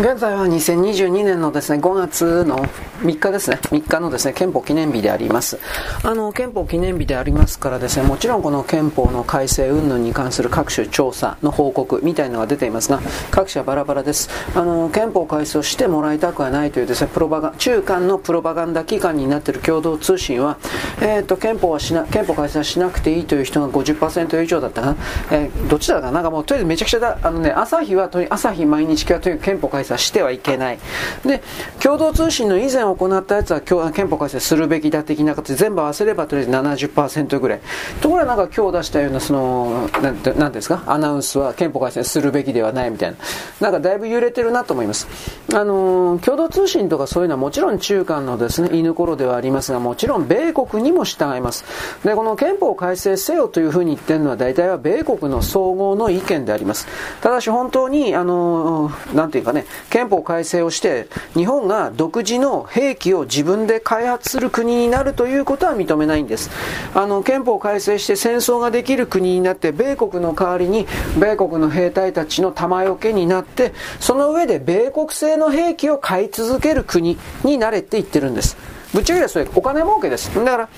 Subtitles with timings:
[0.00, 2.56] 現在は2022年のですね、5月の
[3.02, 5.58] 3日ですね、3日のですね、憲法記念日であります。
[6.02, 14.30] あの、憲法記念日でありますからですね、もちろんこの憲法の改正云々に関する各種調査の報告みたいなのが出ていますが、各社バラバラです。
[14.54, 20.56] あの、憲法改正をしてもらいたくはないというですね、プロパガ中間のプロパガンダ機関になっている共同通信は、
[21.02, 24.96] え、ー、と、憲法はしな、憲法改正はしなくていいという人が50%以上だったかな。
[25.30, 30.78] えー、どっちだかなんかもうとりあえずめちゃくちゃだ、あのね、朝日はと朝日毎日系はという憲法改正はしてはいけない。
[31.24, 31.42] で、
[31.82, 36.52] 共同通信の以前行ったやつは憲法改正するべきだ的な形で全部合わせればとりあえず
[36.88, 37.60] 70%ぐらい。
[38.00, 43.16] ところがなんか今日出したようなその、なんて、なんですか、アナウンスは憲法改正するべきではないみたいな。
[43.60, 45.08] なんかだいぶ揺れてるなと思います。
[45.52, 51.64] あの共同通信とかそういうのはもちろん中間のですね、犬頃ではありますが、もちろん米国にも従います。
[52.04, 56.86] で、この憲法改正せよというふうに言ってるのは大体は米国の総合の意見であります。
[57.20, 66.50] ただし本当に、あのなんていうかね、憲法改正をして、日本が独自の兵器を自分で開発する国になるということは認めないんです。
[66.94, 70.86] あの、憲法改正して戦争ができる国になって、米国の代わりに、
[71.18, 78.56] 米国の兵隊たちの弾よけになって、その上で米国製の兵器を買い続ける国になれって言ってるんです。
[78.92, 80.34] ぶっちゃけそれお金儲けです。
[80.34, 80.68] だから、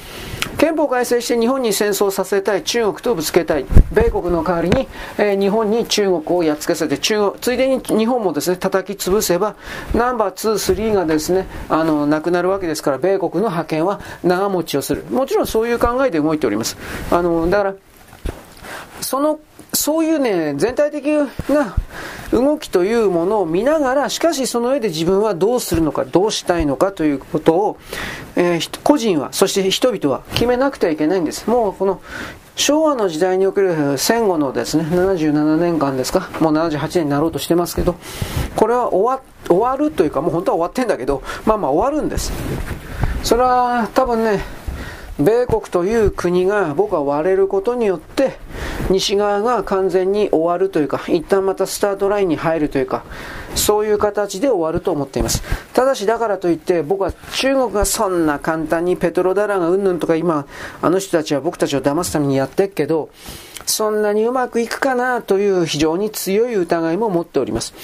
[0.58, 3.66] 憲法改正して日本に戦争させたい中国とぶつけたい。
[3.92, 9.56] 米国の代わりに、えー、日本に中国をやっつけさせて中国ついでに日本もですね叩き潰せば
[9.94, 15.04] ナンバー2、3がですねあのなくなるわけですから米国の覇権は長持ちをする。
[15.10, 16.76] もちろんそういう考えで動いております。
[17.10, 17.74] あのだから
[19.00, 19.40] その
[19.74, 21.06] そういうね、全体的
[21.48, 21.74] な
[22.30, 27.78] 動きというものを見ながら、しかしその上で自分はどうするのか、どうしたいのかということを、
[28.36, 31.48] えー、個人は、そして人々は決めなくてはいけないんです。
[31.48, 32.02] もうこの
[32.54, 37.96] 昭和の時代における戦後のですね、77年間ですか、もう78年になろうとしてますけど、
[38.56, 42.32] これは終わ終わるというか、もう本当は終わってんだけど、まあまあ終わるんです。
[43.22, 44.40] それは多分ね、
[45.18, 48.38] 米国という国が僕は割れることによって、
[48.90, 53.04] 西側が完全に終わるというか、一旦またスタートラインに入るというか、
[53.54, 55.42] そういう形で終わると思っています。
[55.72, 60.46] ただし、だからといって、僕は中国がそんな簡単にペトロダラがうんぬんとか今、
[60.80, 63.10] あの人たちは僕たちを騙すためにやってっけど、
[63.66, 67.74] そんなにうまくいくかなという非常に強い疑いも持っております。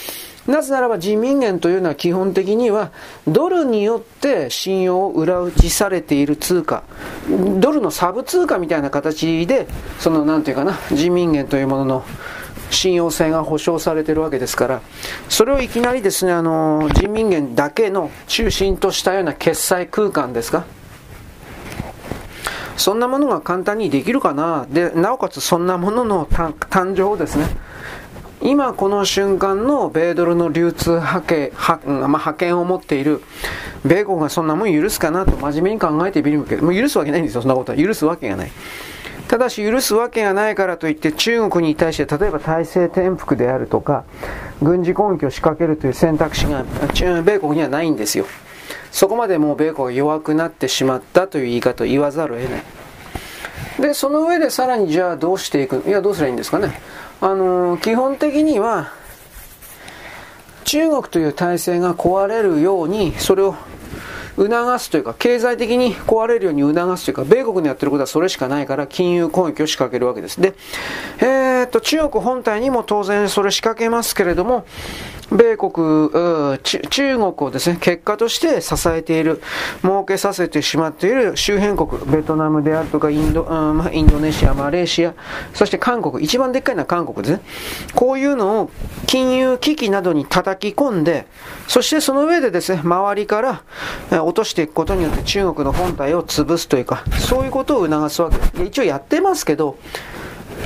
[0.49, 2.91] なぜならば人民元というのは基本的には
[3.27, 6.84] ドルによって信用を裏打ちされている通貨、
[7.61, 9.69] ドルのサブ通貨みたいな形で、
[9.99, 12.05] そのなんていうかな、人民元というものの
[12.71, 14.81] 信用性が保証されてるわけですから、
[15.29, 20.65] それをいきなりですね、あの、人民元だけの中心としたような決済空間ですか
[22.77, 27.47] そんなものが簡単にできるかなで、なおかつそんなものの誕生をですね、
[28.41, 33.21] 今この瞬間の米ドルの流通派遣、まあ、派遣を持っている
[33.84, 37.78] 米国がそんなもん許すかなと真面目に考えてみるけど、もう許すわけないんですよ、そんなことは。
[37.78, 38.53] 許すわけがない。
[39.28, 44.05] ただし許すわけがないからといって中国に対して例えば体制転覆であるとか
[44.62, 46.65] 軍事攻撃を仕掛けるという選択肢が
[47.22, 48.27] 米国にはないんですよ。
[48.91, 52.62] そこまでもう米国が弱くなってしまったという言い方を言わざるを得ない。
[53.81, 56.81] で、その上でさらにじゃあどうしていくいや、どうすればいいんですかね。
[57.21, 58.93] あのー、基本的には、
[60.65, 63.55] 中国という体制が壊れるように、それを
[64.38, 70.41] 促すというか、経済的に壊れるように促すというか、米国のやってることはそれしかないから、金融攻撃を仕掛けるわけです。
[70.41, 70.54] で、
[71.21, 74.65] えー、っと、中国本体にも当然それ仕掛けますけれども、
[75.31, 76.11] 米国、
[76.91, 79.43] 中国をですね、結果として支えている、
[79.83, 85.15] 儲けさせてしまっている周辺国、ベトナムであるとか、インド、うん、インドネシア、マレーシア、
[85.53, 87.43] そして韓国、一番でっかいのは韓国ですね。
[87.94, 88.71] こういうのを
[89.06, 91.27] 金融危機などに叩き込んで、
[91.66, 93.62] そしてその上でですね、周りから
[94.22, 98.65] 落としていくことによって中国の本体を潰すというか、そういうことを促すわけ。
[98.65, 99.77] 一応やってますけど、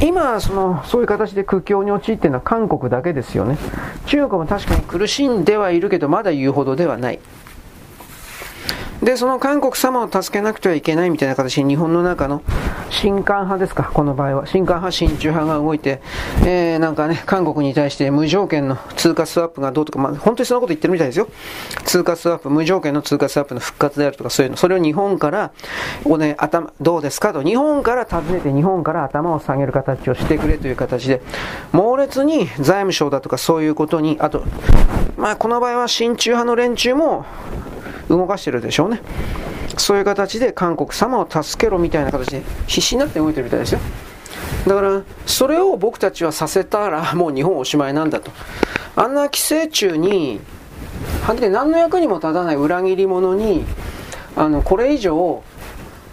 [0.03, 3.57] 今その、そういう形で苦境に陥っているのは韓国だけですよね。
[4.07, 7.21] 中国も確かに苦しんではいるけど、まだ言うほどではない。
[9.03, 12.43] で、その韓国様を助けなくてはいけないみたいな形に日本の中の
[12.89, 14.47] 新韓派ですか、この場合は。
[14.47, 16.01] 新韓派、親中派が動いて、
[16.47, 21.29] えー、なんかね、韓国に対して無条件の通貨スワップがどうとか、まあ、本当にそんなこと言ってるみたいですよ。
[21.85, 24.57] 通貨スワップ、無条件の通貨スワップの復活であるとか、そういうの。
[24.57, 25.51] それを日本から、
[26.05, 27.33] おね、頭、どうですか？
[27.33, 27.43] と。
[27.43, 31.23] 日本から尋ねて、日本から頭を下げる形をしてくれという形で、
[31.73, 34.45] 猛烈に財務省だとかそういうことに、あと、
[35.17, 37.25] まあ、この場合は親中派の連中も、
[38.17, 39.01] 動かしてるでしょうね。
[39.79, 43.81] そういう形で韓国様を助けろみたいな形で必死になって動いてるみたいですよ。
[44.67, 48.31] だから、それを僕たちはさせたらもう日本おしまいなんだと。
[48.95, 50.41] あんな寄生虫に
[51.27, 53.65] はっきり何の役にも立たない裏切り者に
[54.37, 55.43] あのこれ以上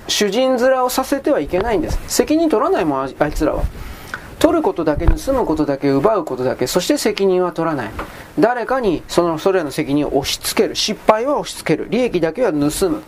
[0.08, 3.64] 主人面をさせてはいけないんです責任取らないもんあいつらは
[4.40, 7.92] 取ることだけ盗むことだけ奪うことだけそして責任は取らない。
[8.40, 10.76] 誰かにそのそれらの責任を押し付ける。
[10.76, 11.90] 失敗は押し付ける。
[11.90, 13.04] 利益だけは盗む。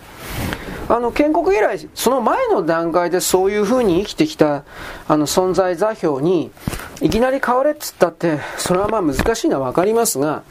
[0.89, 4.65] あの建国以来その前の段階でそういうふうに生きてきた
[5.07, 6.51] あの存在座標に
[6.99, 10.43] いきなり変われっつったってそれはまあ難しいのは分かりますが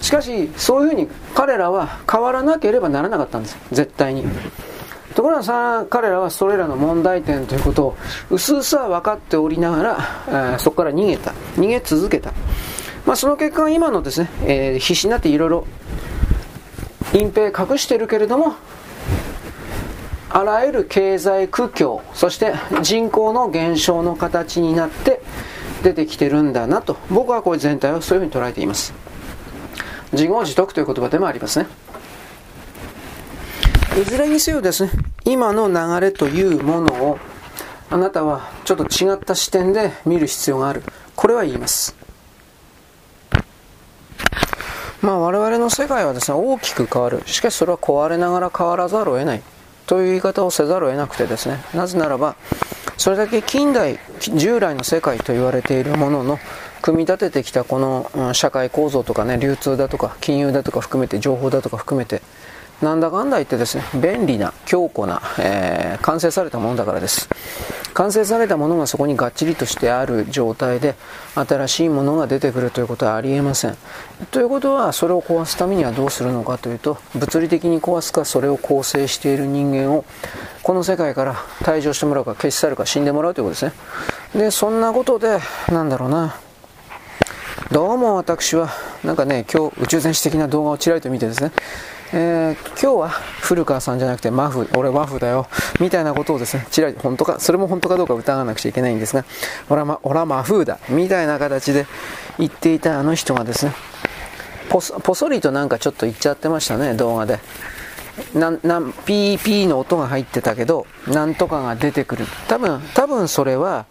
[0.00, 3.56] しかしそういうふうに彼らは変わらなければならなかったんです。
[3.70, 4.24] 絶対に。
[5.14, 7.96] ところがさ彼らはそれらの問題点ということを
[8.30, 11.32] 薄々は分かっておりながら、えー、そこから逃げた。
[11.56, 12.32] 逃げ続けた、
[13.06, 15.66] まあ、その結果今のですね、えー、必死になっていろいろ
[17.14, 18.54] 隠蔽隠してるけれども
[20.30, 22.52] あらゆる経済苦境そして
[22.82, 25.22] 人口の減少の形になって
[25.82, 28.92] 出てきてるんだなと僕はこれ全体をそういうふうに捉えています。
[30.12, 31.66] 自業自得という言葉でもありますね。
[34.00, 34.92] いずれにせよですね
[35.24, 37.18] 今の流れというものを
[37.90, 40.82] あなたはちょっと違った視点で見る必要がある。
[41.16, 41.96] これは言います。
[45.00, 47.22] まあ我々の世界はですね大きく変わる。
[47.26, 49.42] しかしそれは壊れながら変わらざるを得ない。
[49.86, 52.36] という言い方をせざるを得なくてですねなぜならば
[52.98, 56.38] それだけ近代従来の世界と言われているものの
[56.82, 62.20] 組み立ててきたこの社会構造とかね流通だとか金融だとか含めて情報だとか含めて
[62.82, 67.28] なんだかんだ言ってですね便利な強固な、えー、完成されたものだからです。
[67.94, 70.94] 完成されたものがそこにがっちりとしてある状態で
[71.34, 73.76] 新しいものが出てくるということはありえません。
[74.30, 80.04] ということはそれを壊すためにはどうするのかというと物理的に壊すかそれを構成している人間を
[80.62, 84.44] この世界から退場してもらうか消し去るか死んでもらうということですね。
[84.44, 85.40] でそんなことで
[85.72, 86.36] なんだろうな。
[87.72, 88.70] どうも私は
[89.02, 91.50] なんかね今日宇宙戦士的な動画をちらりと見てですね
[92.12, 95.46] えー、今日は古川さんじゃなくてマフ、俺マフだよ、
[95.78, 99.24] みたいなことをですね、ちらり、本当か、それも本当かどうか疑わなくちゃいけないんですが、
[99.68, 101.86] 俺は、ま、俺はマフだ、みたいな形で
[102.38, 103.74] 言っていたあの人がですね、
[104.70, 107.40] ポソポソリとなんかちょっと言っちゃってましたね、動画で。
[108.34, 112.26] なんなんピーピーの音が入ってたけど、なんとかが出てくる。
[112.48, 113.84] 多分、多分それは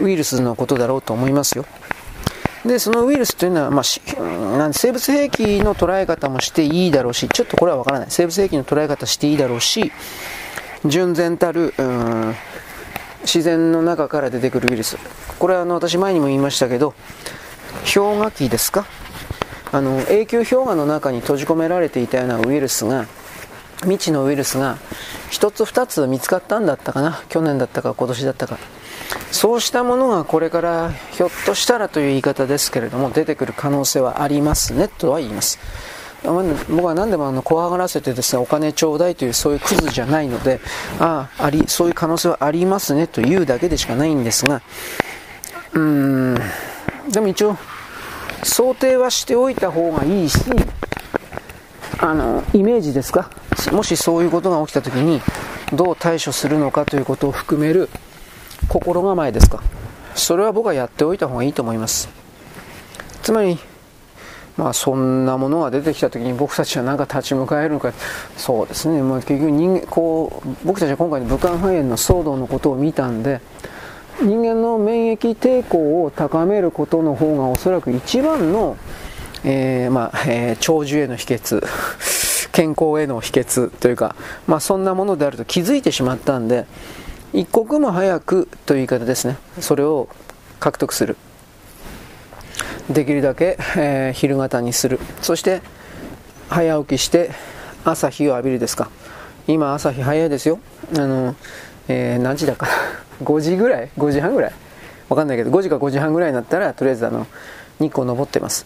[0.00, 1.64] ウイルスのことだろうと思いますよ。
[2.64, 4.22] で、そのウイルスというのは、まあ、
[4.58, 8.08] なん生物兵器の捉え方もしていいだろうし、ちょっとこれはわからない。
[8.10, 9.92] 生物兵器の捉え方していいだろうし、
[10.84, 12.34] 純然たる、うん
[13.22, 14.98] 自然の中から出てくるウイルス。
[15.38, 16.92] これはあの私前にも言いましたけど、
[17.94, 18.84] 氷河期ですか？
[19.72, 23.06] あの永久氷河の中に閉じ込められていたようなウイルスが
[23.84, 24.76] 未知のウイルスが
[25.30, 27.22] 1つ2つ見つかったんだったかな。
[27.28, 28.58] 去年だったか今年だったか。
[29.30, 35.58] そうしたものがこれからひょっとしたらという言い方ですけれども出てくる可能性はありますねとは言います。
[36.24, 40.58] 僕は何でもあの怖がらせてですねお金ちょうだいというそういうクズじゃないので
[40.98, 44.62] ああありそういう可能性はありますねというだけでしかないんですが
[45.74, 46.40] うーん
[47.10, 47.58] でも一応
[48.42, 50.38] 想定はしておいた方がいいし
[51.98, 53.28] あのイメージですか？
[53.72, 55.20] もしそういうことが起きた時に
[55.72, 57.88] どう対処するのかということを含める
[58.68, 59.62] 心構えですか。
[60.14, 62.08] それは僕はやっておいた方がいいと思います。
[63.22, 63.58] つまり
[64.56, 67.92] まあそんなものが出てきた時に僕たちは何か立ち向かえるのか。
[68.36, 73.40] そうですね、まあ、結局人間こう僕たちは今回の武漢肺炎の騒動のことを見たんで
[74.22, 78.76] 人間の免疫抵抗を高めることの方がおそらく一番の、
[79.42, 82.23] えー、まあえー、長寿への秘訣。
[82.54, 84.14] 健康への秘訣というか、
[84.46, 86.66] まあ、そんなものであると気づいてしまったんで
[87.32, 89.36] 一刻も早くという言い方ですね。
[89.58, 90.08] それを
[90.60, 91.16] 獲得する。
[92.88, 95.00] できるだけ、えー、昼型にする。
[95.20, 95.62] そして
[96.48, 97.32] 早起きして
[97.84, 98.88] 朝日を浴びるですか。
[99.48, 100.60] 今朝日早いですよ。
[100.96, 101.34] あの、
[101.88, 102.68] えー、何時だか。
[103.24, 104.52] 5時ぐらい？5時半ぐらい？
[105.08, 107.26] わかんないけど5時か5時半ぐらいになったらとりあえずあの
[107.80, 108.64] 日光登ってます。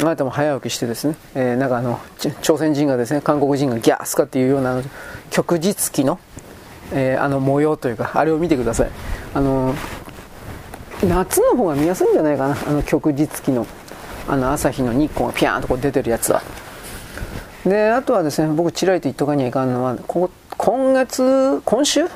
[0.00, 1.98] あなたも早起きしてですね、えー、なんかあの
[2.42, 4.82] 朝鮮人がですね韓国人がギャースかっていうような
[5.30, 6.18] 旭日記の
[6.92, 8.90] えー、あの模様というかあれを見てください。
[9.34, 9.74] あの
[11.04, 12.56] 夏の方が見やすいんじゃないかな。
[12.66, 13.66] あの旭日期の
[14.26, 16.42] あの朝日の日光がピャーンとこう出てるやつは。
[17.64, 19.96] であとはですね僕ちらりと言っとかにはいかんのは
[20.56, 22.06] 今月今週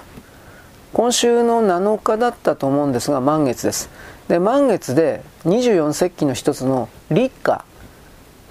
[0.93, 3.89] 今週の7日だったと思うんですが満月です。
[4.29, 7.65] で満月で24節気の一つの立夏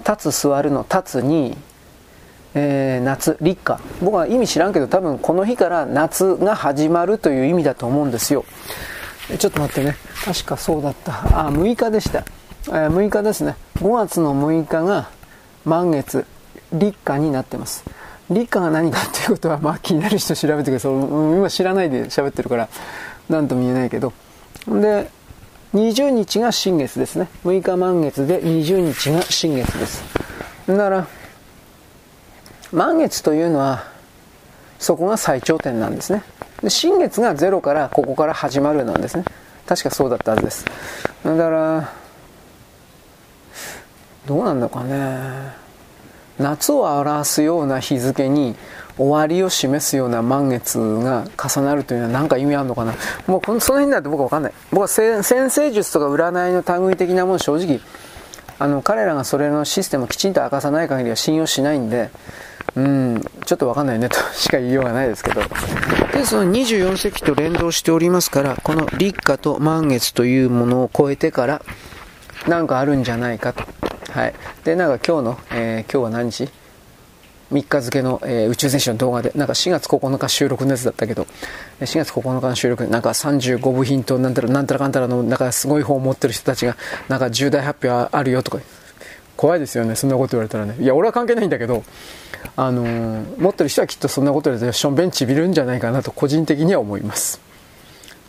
[0.08, 1.56] 立つ座るの立つに
[2.54, 3.80] えー、夏立夏。
[4.02, 8.44] 僕は意味知らんけど多分この日から夏が始まるという意味だと思うんですよ。
[9.40, 9.96] ちょっと待ってね。
[10.26, 11.46] 確かそうだった。
[11.46, 12.26] あ6日でした、
[12.68, 13.56] えー、6日ですね。
[13.76, 15.10] 5月の6日が
[15.64, 16.26] 満月、
[16.74, 17.86] 立夏になってます。
[18.32, 20.92] 立夏が何かっていうことは、まあ気になる人調べてください。
[20.92, 22.70] 今知らないで喋ってるから、
[23.30, 24.14] 何とも言えないけど。
[24.68, 25.10] で、
[25.74, 27.28] 20日が新月ですね。
[27.46, 30.04] 6日満月で20日が新月です。
[30.68, 31.08] だから、
[32.72, 33.84] 満月というのは、
[34.80, 36.24] そこが最頂点なんですね。
[36.62, 39.26] で、新月がゼロからここから始まるなんですね。
[39.66, 40.66] 確かそうだったはずです。
[41.24, 41.90] だから、
[44.26, 45.61] どうなんだかね。
[46.42, 48.56] 夏を表すような日付に
[48.98, 52.94] 終わりを示すような満月が重なるというのは何か意味あるのかな？
[53.28, 54.54] もうこのその辺だと僕は分かんない。
[54.72, 57.80] 僕は先生術とか占いの類的なもの正直
[58.60, 62.12] あの彼らがそれのシステムをきちんと明かさない限りは信用しないんで
[62.76, 65.42] うんちょっと分かんないねとしか言いようがないですけど。
[66.14, 71.62] でその24世紀と連動しておりますからこの立夏と満月というものを超えてから
[72.48, 73.64] 何かあるんじゃないかと
[74.12, 74.34] はい。
[74.66, 76.50] で、なんか今日の、えー、今日は何日
[77.52, 81.26] ?3 日付の、えー、宇宙選手の動画で、なんか4月9日収録のやつだったけど、
[81.80, 86.76] 4月9日の収録で、なんか35部品となんたら、なんたらかんたらの、なんかすごい本を持ってる人たちが、
[87.08, 88.60] なんか重大発表あるよとか、
[89.38, 90.76] 怖いですよね、そんなこと言われたらね。
[90.78, 91.84] いや、俺は関係ないんだけど、
[92.58, 97.40] あのー、持ってる人はきっとそんなこと言われて、しょんべんちびるんじゃないかなと、個人的には思います。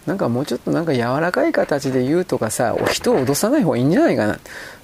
[0.07, 4.39] なんかもうちょっとなんか柔らかい形で言うとかさ、人を脅さない方がいいんじゃないかな。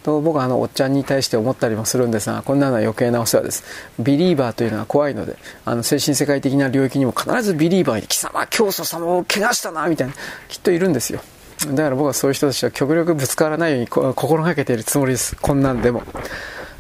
[0.04, 3.64] と僕はあのおっちゃんに対して思ったりもするんですが、こんなのは余計なお世話です。
[3.98, 10.14] ビリーバーというのは怖いので、あの精神世界的な領域にも必ずビリーバーに貴様、教祖様を怪我したな、みたいな、
[10.48, 11.20] きっといるんですよ。
[11.66, 15.34] だから僕はそういう人たちは極力ぶつからないように心がけているつもりです。
[15.36, 16.02] こんなんでも。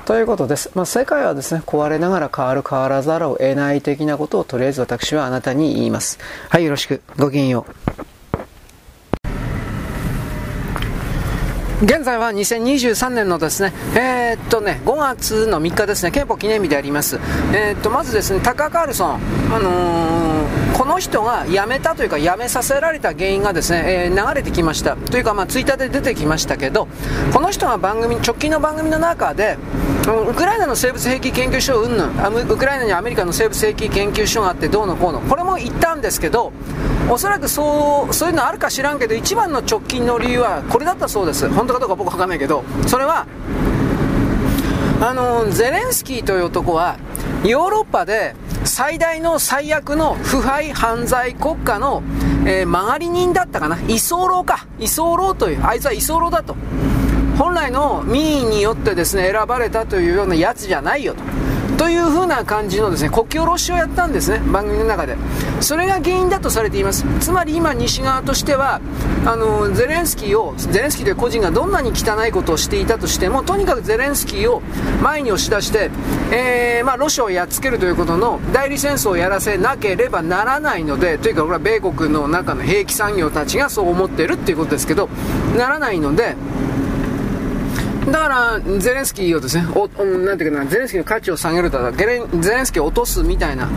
[0.04, 0.70] ということです。
[0.74, 6.18] まあ、世界はですね、壊れながら変わる変わらざるを得ない的なことをとりあえず私はあなたに言います。
[6.48, 7.02] はい、よろしく。
[7.18, 8.17] ごきげんよう。
[11.80, 17.20] 現在は2023年のですね、えー、っとね、5月の3日ですね、憲法記念日であります。
[17.52, 19.20] えー、っと、まずですね、タカー・カールソン、
[19.54, 24.96] あのー、この人が辞めたというか、辞めさせられた原因がですね、えー、流れてきました。
[24.96, 26.88] というか、まあ、ツイッターで出てきましたけど、
[27.32, 29.56] この人が番組、直近の番組の中で、
[30.28, 36.52] ウクライナの生物兵器研究所うんぬん、ウクライナにアメリカの生物兵器研究所があってどうのこうの、これも言ったんですけど、
[37.10, 43.26] おそらくそうそういうのあるか知らんけど一番の直近の理由はこれだったそうです本当かどうか僕分かんないけどそれは
[45.00, 46.98] あのゼレンスキーという男は
[47.44, 48.34] ヨーロッパで
[48.64, 52.02] 最大の最悪の腐敗犯罪国家の、
[52.44, 53.78] えー、曲がり人だったかな。
[53.88, 54.66] 居候か。
[54.78, 56.56] 居候というあいつは居候だと。
[57.38, 61.22] 本来の民意によってですね選ばれたというようなやつじゃないよと。
[61.78, 65.16] という風な感じのですね国境ロシをやったんですね番組の中で。
[65.60, 67.04] それが原因だとされています。
[67.20, 68.80] つまり今西側としては
[69.24, 74.60] あのゼレンスキーをゼレンスキーという個人がどんなに汚いことをしていたとしてもとにかくゼレンスキーを
[75.02, 75.90] 前に押し出して、
[76.32, 85.08] えー、まあ、ロシアをやっつけるということの代理戦争をやらせなければならないのでというかこれは米国の中の兵器産業たちがそう思っているっていうことですけど
[85.56, 86.36] ならないので
[88.10, 93.68] だから、ゼレンスキーをですね、おなんていうかな、ゼレンスキーの価値を下げるとか、ゼレンスキーを落とすみたいな、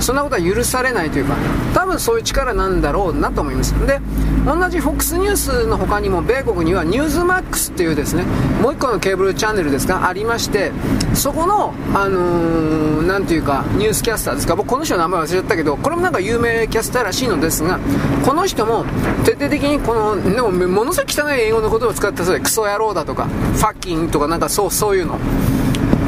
[0.00, 1.34] そんなことは許されないというか、
[1.74, 3.74] 多分そういう力なんだろうなと思います。
[3.86, 4.00] で、
[4.46, 8.24] 同じ FOX ニュースの他にも、米国にはニューズマックスっていうですね、
[8.62, 10.72] もう一個のケーブルチャンネルですか、ありまして、
[11.14, 17.78] そこの、あのー、なんていうか、ニュースキャスターですか、僕この人の名前忘れちゃったけど、これもなんか有名キャスターらしいのですが、
[18.24, 18.84] この人も
[19.24, 25.18] 徹底的にこの、でもものすごい汚い英語のことを使ったそうで、クソ野郎だとか、ファッキンとかなんかそうそういうの。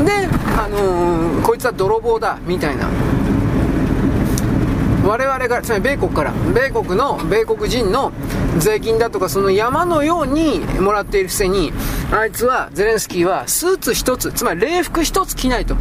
[0.04, 0.12] で、
[0.58, 2.88] あのー、こいつは泥棒だみたいな。
[5.04, 8.12] 我々がつまり米国から米国の米国人の
[8.58, 11.72] 税金だとかその山のようにもらっているくせに
[12.12, 15.76] あいつはゼレンスキーはスーツ1つつまり礼服1つ着ないと。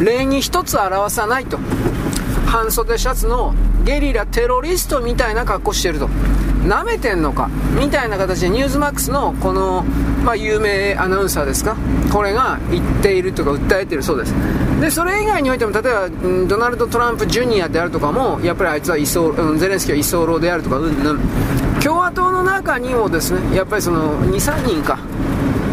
[0.00, 1.58] 礼儀1つ表さないと。
[2.46, 3.54] 半袖シャツの
[3.84, 6.08] ゲリラテロリストみたいな格好してると。
[6.64, 7.50] 舐めてんのか。
[7.78, 9.82] みたいな形でニュースマックスのこの、
[10.24, 11.76] まあ、有名アナウンサーですか。
[12.10, 14.34] これが言っているとか訴えているそうです。
[14.80, 16.08] でそれ以外においても例えば
[16.46, 18.96] ドナルド・トランプ・ジュニアであるとかもやっぱりあいつは
[19.58, 20.94] ゼレンスキーは居候であるとかうん
[21.82, 24.98] 共和党の中にもですねやっぱりその23人か。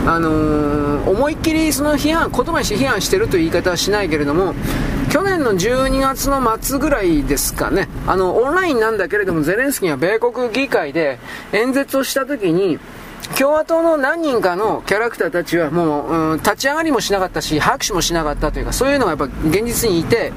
[0.03, 4.56] あのー、思いっきりその批判言葉にして批判してるという言い方はしないけれども
[5.12, 11.20] 去年の12月の末ぐらいですかね、あの、オンラインなんだけれども、ゼレンスキーが米国議会で
[11.51, 12.80] 演説をした時に、
[13.38, 20.32] 共和党の何人かのキャラクターたちはもう、うん、立ち上がりもしなかったし、拍手もしなかったというか、そういうのがやっぱ現実にいて、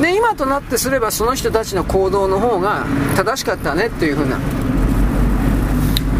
[0.00, 4.38] で、今となってすればその人たちの行動の方が正しかったねっていう風な。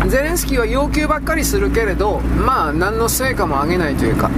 [0.09, 4.31] ゼレンスキーは要求ばっかりするけれど、まあ、何の成果も上げないというか、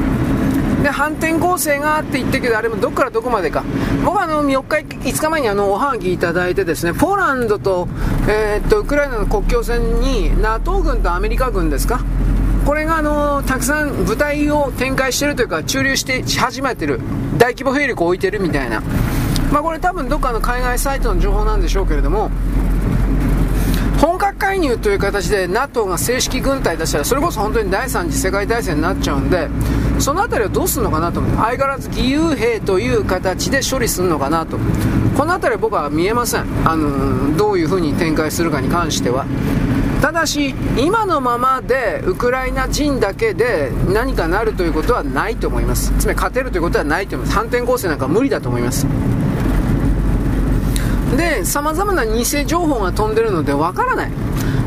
[0.82, 3.64] で反転攻勢がって言ってるけどあれもどこからどこまでか。
[4.04, 7.88] 僕はあの4日5日前にあのおはぎいただいてですねポーランドと,、
[8.28, 12.04] えー、っとウクライナの国境線に NATO 軍とアメリカ軍ですか。
[12.64, 17.00] これがあのたくさん部隊を展開してるというか駐留してし始めてる。
[17.38, 18.82] 大規模兵力を置いてるみたいな。
[19.52, 22.30] まあ、これ多分どっかの海外サイトの情報なんでしょうけれども
[24.08, 29.50] 本格介入という形で NATO が正式軍隊出したらそれこそ本当に第3次世界大戦になっちゃうんで
[29.98, 31.36] その辺りをどうするのかなと思う。
[31.36, 34.56] 相変わらず義勇兵という形で処理するのかなと。
[35.14, 39.26] この辺り僕は見えません、あのどういうふうに展開するかに関しては。
[40.00, 45.92] ただし今のままでウクライナ人だけで何かなるということはないと思います。
[45.98, 47.36] つまり勝てるということはないと思います。
[47.36, 48.86] 反転攻勢なんか無理だと思います。
[51.16, 54.12] で、様々な偽情報が飛んでるのでわからない。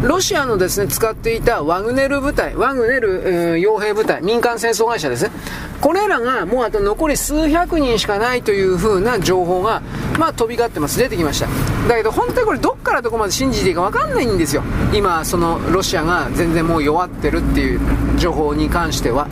[0.03, 5.31] ロシアのですね、使っていたワグネル部隊、ワグネル、傭兵部隊、民間戦争会社ですね。
[5.79, 9.81] これらがもうあと残り数百人しかないという風な情報が、
[10.17, 10.97] まあ飛び交ってます。
[10.97, 11.47] 出てきました。
[11.87, 14.63] だけど本当にこれどっからどこまで信じていいかわかんないんですよ。
[14.91, 17.79] 今、そのロシアが全然もう弱ってるっていう
[18.17, 19.27] 情報に関しては。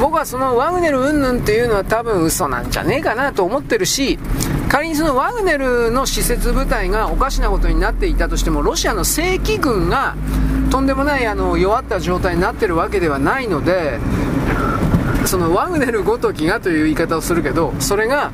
[0.00, 4.18] 僕はそのワグネル云々っていうのは多分嘘なんじゃねえかなと思ってるし、
[4.68, 10.14] 仮にそのワグネルの施設部隊がおかしなことになっていたとしてもロシアの正規軍が
[10.70, 13.98] とんでもないあの弱った状態になっているわけではないので
[15.24, 18.30] そのワグネルごときがという言い方をするけどそれが、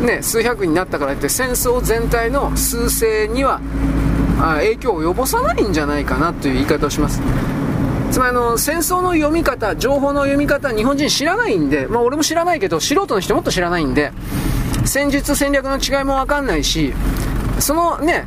[0.00, 3.60] ね、数百になったからって戦争全体の数勢には
[4.58, 7.20] 影響を及ぼさないんじゃないかなという言い方をします。
[8.10, 14.12] つまりあの戦争の読み方情報の読み方日本人知らないんで、まあ、俺も知らないけど素人の人もっと知らないんで
[14.86, 16.92] 戦術戦略の違いも分かんないし
[17.58, 18.24] そのね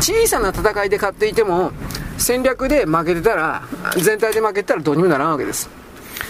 [0.00, 1.72] 小さな戦いで勝っていても
[2.18, 3.62] 戦略で負けてたら
[3.96, 5.68] 全体で負けてたらどうにもならんわけです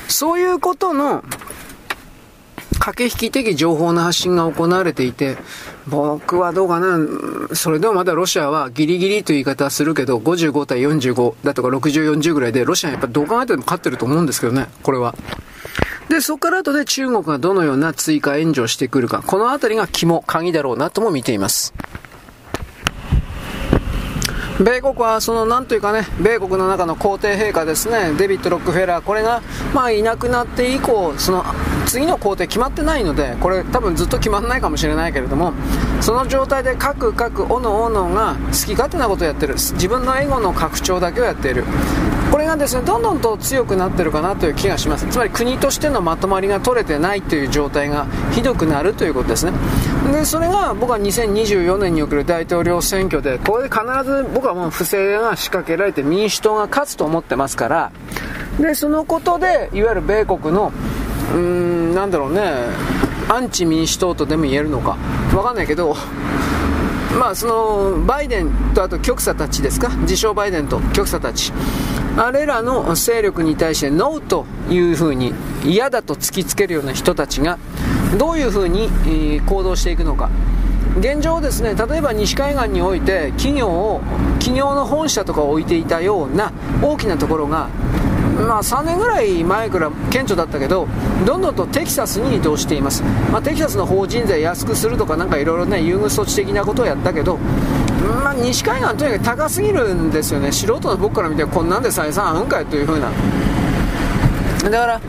[0.08, 1.22] そういうことの
[2.78, 5.36] 駆け引き的情報の発信が行われていて、
[5.86, 6.98] 僕はどうかな、
[7.54, 15.14] それでもまだロシアはギリギリという言い方はするけど、55対45だとか60、40ぐらいで、ロシアはやっぱどう考えても勝ってると思うんですけどね、これは。
[16.08, 21.74] で、そこから後で中国がどのような追加援助をしてくるか、このあたりが肝、鍵だろうなとも見ています。
[24.58, 29.40] 米国はそのなんというかね、米国の中の皇帝陛下ですね、デビッド・ロックフェラー、これが
[29.72, 31.44] まあいなくなって以降、その
[31.86, 35.52] 次の皇帝決まってないので、これ多分ずっと決まらないかもしれないけれども、
[36.00, 41.64] その状態で各各おのおのが好き勝手なことをやってる、自分のエゴの拡張だけをやっている。
[42.38, 45.08] これがですねどんどんと強くなってるかなという気がします。
[45.08, 49.50] つまり国としてのまとまりが取れてないという状態がひどくなるということですね。
[50.12, 57.90] でそれが僕は2024年における大統領選挙でこれで必ず僕はもう不正が仕掛けられて民主党が勝つと思ってますから。
[58.60, 60.72] でそのことでいわゆる米国の
[61.32, 62.52] うーんなんだろうね
[63.28, 64.96] アンチ民主党とでも言えるのか。
[65.32, 65.96] 分かんないけど
[67.18, 69.88] まあそのバイデンとあと極左たちですか？
[70.02, 71.52] 自称バイデンと極左たち。
[72.18, 75.32] あれらの勢力に対してノーというふうに
[75.64, 77.58] 嫌だと突きつけるような人たちが
[78.18, 78.90] どういうふうに
[79.46, 80.28] 行動していくのか。
[80.98, 84.00] 現状ですね例えば西海岸において企業を
[84.40, 86.50] 企業の本社とかを置いていたような
[86.82, 87.68] 大きなところが
[88.38, 90.86] まあ、3年ぐらい前から顕著だったけど
[91.26, 93.02] どんどんとテキサスに移動しています、
[93.32, 97.38] まあ、テキサスの法人税安くするとかなんかいろいろね優遇措置的なことをやったけど、
[98.06, 100.52] まあ、西海岸とにかく高すぎるんですよね。
[100.52, 103.10] 素人の僕から見てこんなんで採算あるんかいというふうな。
[104.64, 105.00] だから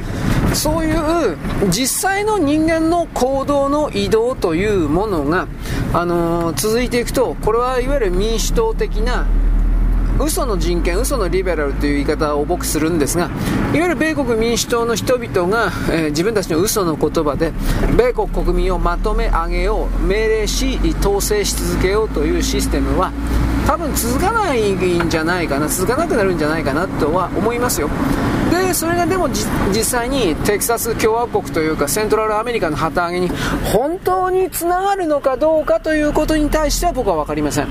[0.53, 1.37] そういう
[1.69, 5.47] 実際の人間の行動の移動というものが、
[5.93, 9.25] あのー、続いていくとこれはいわゆる民主党的な
[10.19, 13.25] 嘘の人権、嘘のリベラルという言い方を僕するんですが、
[13.73, 17.53] いわゆる米国民主党の人々が、えー、自分たちの嘘の言葉で、
[17.97, 23.11] 米国国民をまとめ上げよう、命令し、統制し続けようというシステムは、
[23.65, 27.89] 多分続かないんじゃないかな、続かなくなるんじゃないかなとは思いますよ。
[28.49, 33.29] でそれがでも実際にテキサス共和国というかセントラルアメリカの旗揚げに
[33.73, 37.67] 本当につながるのかどうかということに対しては僕は分かりません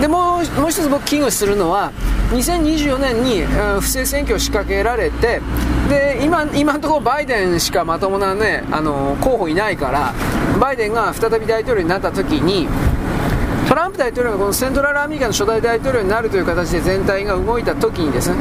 [0.00, 1.92] でもうもう一つ僕危惧するのは
[2.30, 3.42] 2024年に、
[3.80, 5.40] 不正選挙を仕掛けられて
[5.88, 10.14] で今今のところバイデンしかまともな、ね、あの候補いないから
[10.60, 12.68] バイデンが再び大統領になった時に
[13.68, 18.36] トランプ大統領がこのセントラルアメリカの初代大統領になるという形で全体が動いた時にですね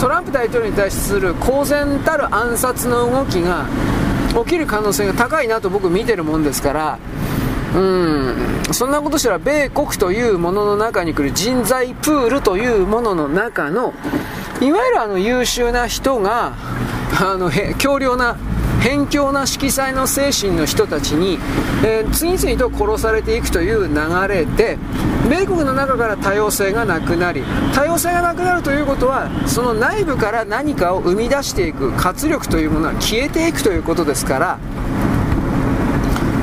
[0.00, 3.66] トランプ大統領に対する公然たる暗殺の動きが
[4.44, 6.98] 起きる可能性が高いなと僕見てるもんですから
[7.74, 8.48] うん。
[8.72, 13.94] そんなことしたら米国というものの中に来る人材プールというものの中の
[14.60, 16.54] いわゆるあの優秀な人が
[17.20, 18.36] あの強量な
[18.80, 21.38] 偏境な色彩の精神の人たちに、
[21.84, 24.78] えー、次々と殺されていくという流れで
[25.28, 27.42] 米国の中から多様性がなくなり
[27.74, 34.58] 多様性がなくなるということはその内部から何かを生み出していく活力というものは消えていくということですから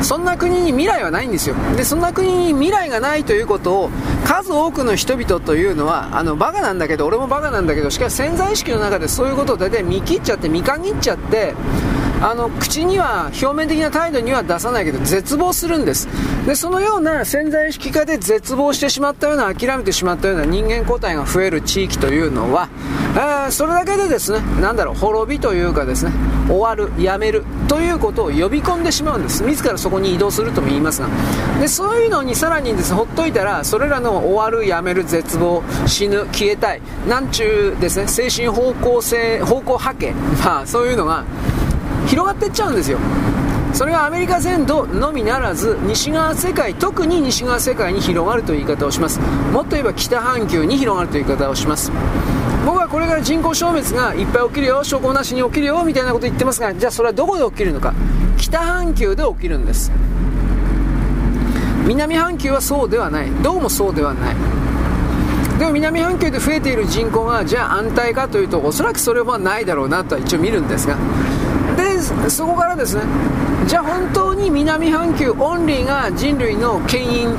[0.05, 1.55] そんな国に未来はないんですよ。
[1.75, 3.89] でそんな国に未来がないということを
[4.23, 11.55] 数多くの人々というのはあのバカなんだけど俺もバカなんだけどしかし潜在意識の中でそういうことを大体見切っちゃって見限っちゃって
[12.21, 16.07] あの口には表面的な態度には出さないけど絶望するんです。
[16.45, 22.69] でそのような潜在意識化で絶望してしまったような諦めてしまったような人間個体が増える地域というのは、
[23.15, 26.11] えー、それだけでですね何だろう滅びというかですね
[26.47, 29.43] 終わるやめるということを呼び込んでしまうんです。
[29.43, 31.09] 自らそこに移動するとも言いますが。
[31.59, 40.11] でそういうのにさらにです、ね、ほっといたらそれらの終わるやめる絶望死ぬ消えたいなんちゅうですね精神方向性方向波形。
[40.43, 41.23] まあそういうのが
[42.07, 42.97] 広がってっちゃうんですよ。
[43.73, 49.19] それがアメリカ全土のみならず西側世界特に西側世界に広がるという言い方をします。
[49.51, 51.91] もっと言えば北半球に広がるという言い方をします。
[52.65, 57.93] 僕はこれから人口消滅がいっぱい起きるよ証拠なしに起きるよみたいなこと言ってますがじゃあそれはどこで起きるのか。
[58.37, 59.91] 北半球で起きるんです。
[61.85, 63.31] 南半球はそうではない。
[63.43, 64.35] どうもそうではない。
[65.59, 70.97] でも南半球で増えている人口がじゃあ安泰かというとおそらくそれはないだろうなとは一応見るんですが
[71.75, 73.03] でそこからですね
[73.67, 77.29] じゃあ本当に南半球オンリーが人類の牽引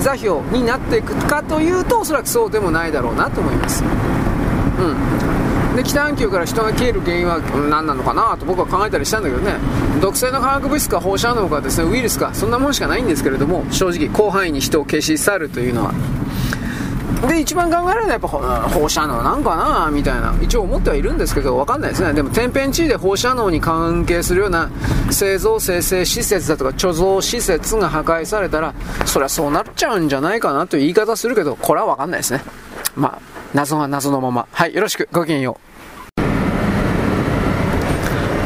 [0.00, 3.82] 座標になっていくかというとおそらくそうでもないだろうなと思います。
[3.82, 5.76] うん。
[5.76, 9.54] で北半球から人が消える原因は何なのかなと僕は考えたりしたんだけどね。
[10.00, 15.92] 毒性の化学物質か放射能かですねウイルスかそんなもんしかないんですけれども正直広範囲に人を消し去るというのは
[17.28, 20.34] で一番考えられるのはやっぱ放射能なんかなみたいな。
[20.40, 22.12] 一応思ってはいるんですけど分かんないですね。
[22.12, 24.70] でも天変地異で放射能に関係するような
[25.10, 28.74] 製造生成施設だとか貯蔵施設が破壊されたら
[29.06, 32.42] そりゃそうなっちゃうんじゃないかなという言い方するけどこれは分かんないですね。
[32.94, 33.20] まあ
[33.54, 34.46] 謎が謎のまま。
[34.52, 35.65] はいよろしくごきげんよう。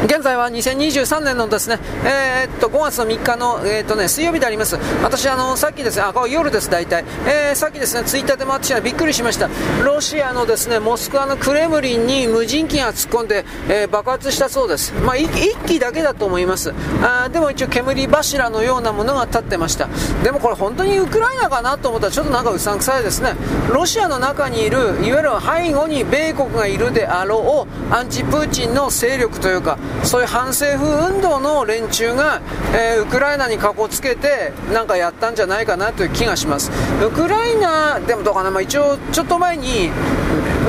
[0.05, 4.77] 現在は2023年のですね、えー、っと5月の3日の、えー、っとね、水曜日であります。
[5.03, 7.05] 私、あのさっきですね、あ、夜です、大体。
[7.27, 9.51] えー、さっきですね、ツイッターで回ってきたびっくりしました。
[9.85, 14.95] ロシアのですね、モスクワのクレムリンに無人機が突っ込んで、え爆発したそうです。
[14.95, 16.73] まあ、1機だけだと思います。
[17.03, 19.89] あでも一応煙柱のようなものが立ってました。
[20.25, 23.35] でもこれ本当にウクライナかなと思ったらちょっとなんかうさんくさいですね。
[23.71, 32.41] ロシアの中にいる、いわゆる背後に米国がいるであろうアンチプーチンの勢力というか、そういう反政府運動の連中が、
[32.75, 36.71] えー、ウクライナにかこつけてなんかやったんじゃないかなという気がします。
[37.05, 39.91] ウクライナでもどうかな、まあ、一応ちょっと前に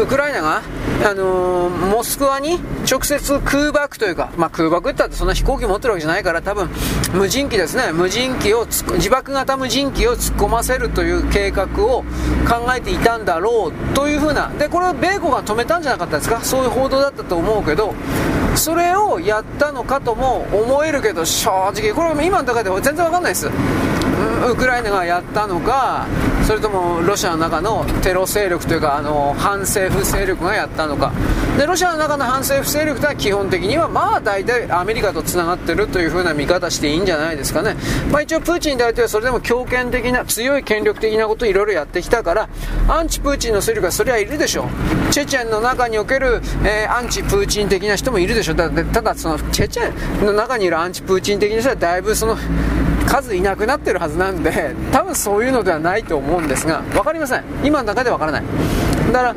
[0.02, 0.62] ウクライナが、
[1.04, 2.60] あのー、モスクワに
[2.90, 6.70] 直接空爆というか、まあ、空爆って言ったってそんな飛行機持ってるわけじゃないから多分
[7.14, 7.92] 無人機ですね。
[7.92, 12.04] 無人機を自爆型無人機を突っ込ませるという計画を
[12.48, 14.50] 考えていたんだろうというふうな。
[14.60, 16.42] でこれは米国が止めたんじゃなかったですか？
[16.42, 17.94] そういう報道だったと思うけど
[18.56, 23.50] それをやったのかとも思えるけど正直これ今の中では全然わかんないです。
[24.52, 26.08] ウクライナがやったのか
[26.46, 31.14] それともロシアの中のテロ勢力というかあの反政府勢力がやったのか
[31.58, 37.76] でロシアの中の反政府勢力とは基本的にはまあ大体アメリカとつながってるという風な見方していいんじゃないですかね、
[38.12, 42.50] まあ、一応プーチン大統領はそれでも強権的な強い権力的なことをいろいろやってきたから
[42.88, 52.38] アンチプーチンの勢力はそれはいるでしょうチェチェンの中における、えー、アンチプーチン的な人もいるでしょうただそのチェチェンの中にいるアンチプーチン的な人はだいぶその
[53.08, 57.44] 数いなくなってるはずなんで 多分そういうのではないと思うんですが分かりません。
[57.64, 58.44] 今の中で分からない。
[59.12, 59.36] だから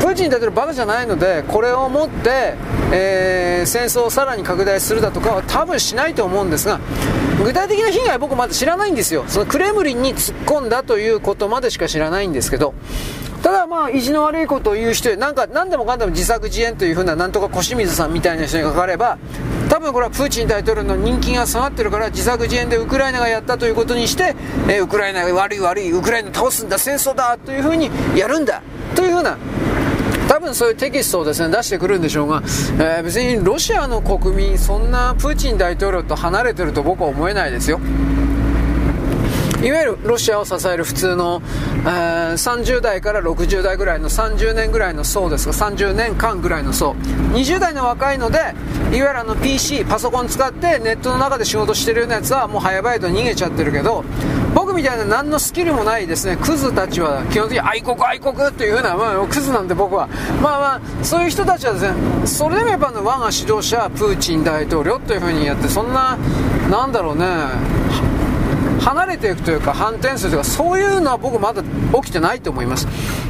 [0.00, 2.54] プーチン大統領バカじゃないのでこれをもって、
[2.92, 6.78] えー、戦争をさらに拡大するだとかは多分しないと思うんですが
[7.42, 9.24] 具体的な被害は僕まだ知らないんですよ。
[9.26, 12.74] そのクレムリンに突っ込んだということまでしか知らないんですけど
[13.42, 19.18] ただまあ意地の悪いことを言う人なんか何でもかんでも自作自演というふうななんとか小清水さんみたいな人にかかれば
[19.74, 24.36] 多分これはプーチン大統領の人気が下がってるから自作自演でウクライナがやったということにして、
[24.68, 28.62] え、ウクライナが悪い悪いウクライナ倒すんだ戦争だというふうにやるんだ
[28.94, 29.36] というふうな
[30.28, 32.40] 多分そういうテキストをですね出してくるんでしょうが、
[32.78, 37.80] えー、別にロシアの国民そんなプーチン大統領と離れてると僕は思えないですよ。
[39.64, 41.40] いわゆるロシアを支える普通の、
[41.84, 46.92] えー、30代から60代ぐらいの30年ぐらいの層ですが30年間ぐらいの層
[47.32, 48.54] 20代の若いのでいわ
[48.92, 54.04] ゆるあの PC パソコン使ってネットの中で仕事してるようなやつはもう早々と逃げちゃってるけど
[54.54, 60.06] 僕みたいな何のスキルもないですね、クズたちは基本的に愛国愛国っていうふうな、まあ、クズなんで僕は。
[60.40, 66.16] まあまあ、そういう人たちはですね、それでもやっぱ我が指導者、プーチン大統領というふうにやって、そんな、
[66.70, 67.26] なんだろうね、
[68.84, 71.62] 離れていくというか反転するというかそういうのは僕まだ
[71.94, 72.86] 起きてないと思います。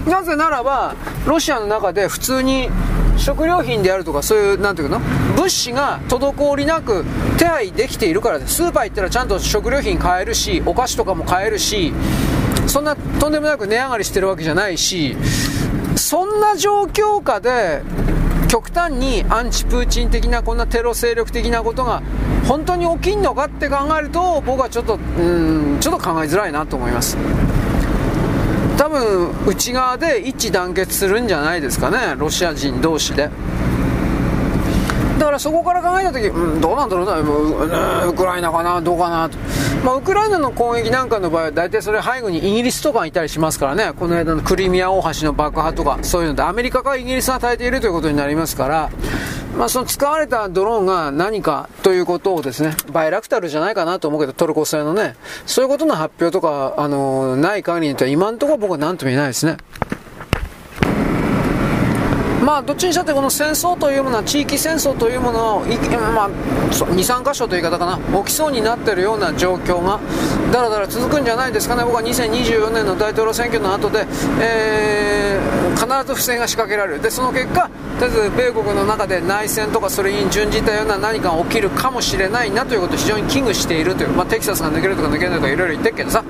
[0.09, 2.69] なぜならばロシアの中で普通に
[3.17, 4.99] 食料品であるとかそういうなんていうの？
[5.37, 7.05] 物資が滞りなく
[7.38, 8.55] 手配できているからです。
[8.55, 11.93] スーパー行ったらちゃんと食料品買えるしお菓子とかも買えるし
[12.67, 15.17] そんなとんでもなく値上がりしてるわけじゃないし
[15.97, 17.83] そんな状況下で
[18.49, 22.03] 極端にアンチプーチン的なこんなテロ勢力的なことが
[22.48, 25.22] 本当に起きんのかって考えると僕はちょっとう
[25.76, 27.16] んちょっと考えづらいなと思います。
[28.76, 33.30] 多分内側で一致団結するんじゃないですかねロシア人同士で。
[35.18, 39.38] だからそこから考えた時、うん、どうなんだろうな、ウクライナかな、どうかなと。
[39.85, 48.90] まあ、ウクライナの攻撃なんかの場合は、大体それ背後にイギリスとかいたりしますからね、この間のクリミア大橋の爆破とか、そういうので、アメリカかイギリスが与えているということになりますから、
[49.57, 55.14] まあ、その使われたドローンが何かということをですね、バイラクタルじゃないかなと思うけど、トルコ製のね、
[55.47, 59.59] そういうことの発表とか、あのー、ない限りには今のところ僕は何とも言えないですね。
[62.44, 68.18] まあ、どっちにしたってこの戦争というものは地域戦争というものを、まあ、23箇所という言い方かな。
[68.20, 69.98] 起きそうになっているような状況が
[70.52, 71.85] だらだら続くんじゃないですかね。
[71.85, 74.07] 僕は2024年の大統領選挙の後で、
[74.40, 77.02] えー、必ず不正が仕掛けられる。
[77.02, 86.24] でその結果とりあえず米国の中で内戦とかそれに準じたような何かが起きるかもしれないなということを非常に危惧しているという、まあ、テキサスが抜けるとか抜けないとかいろいろ言ってるけどさ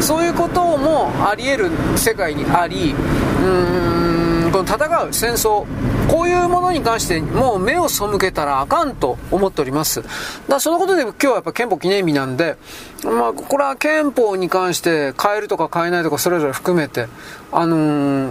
[0.00, 4.11] そういうこともあり得る世界にありうーん
[4.52, 5.66] この戦う戦争
[6.08, 10.02] こういうものに関してもう目を背けたらあかんと思っております。
[10.02, 10.12] だか
[10.48, 12.58] らそのことで今日はやっぱ憲法記念日なんで
[13.02, 17.06] まあこれは憲法に関して変えるとか変えないとかそれぞれ含めて
[17.50, 17.76] あの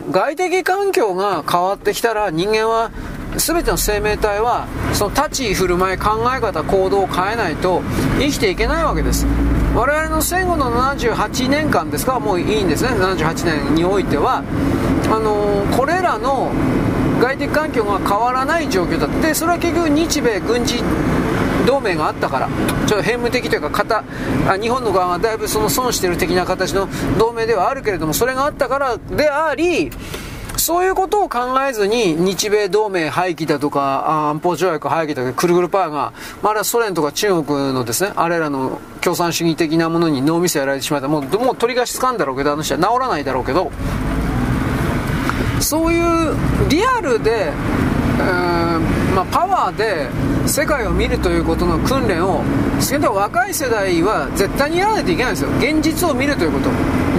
[0.04, 2.92] ー、外的環境が変わってきたら人間は
[3.38, 7.82] 全ての生命体はその立ち居振る舞い考え方行動を変えないと
[8.20, 9.26] 生きていけないわけです。
[9.74, 12.90] 我々の戦後の78年間ですかもういいんですね。
[12.90, 14.44] 78年においては
[15.10, 16.52] あのー、これらの
[17.22, 20.82] 外的環境が変わらない状況だってそれは結局日米軍事
[21.68, 22.50] 同盟があったから
[22.88, 24.04] ちょっと変務的というか型
[24.48, 26.90] あ日本の側がだいぶその損してる的な形の
[27.20, 29.92] 同盟ではあるけれどもそれがあったからであり
[30.62, 41.08] そういうことを考えずに日米同盟廃棄だとか安保条約廃棄だとかくるぐるパーが、まあ、あれはソ連とか中国のですねあれらの共産主義的なものに脳みそやられてしまった。
[41.08, 43.72] もうもう取り返しつかんだろうけどあの人は治らないだろうけど
[45.60, 46.36] そういう
[46.70, 48.80] リアルで、えー、
[49.16, 50.10] まあ、パワーで
[50.48, 52.44] 世界を見るということの訓練を
[53.16, 55.50] 若い世代は絶対にやらないといけないんですよ。
[55.58, 56.70] 現実を見るということ。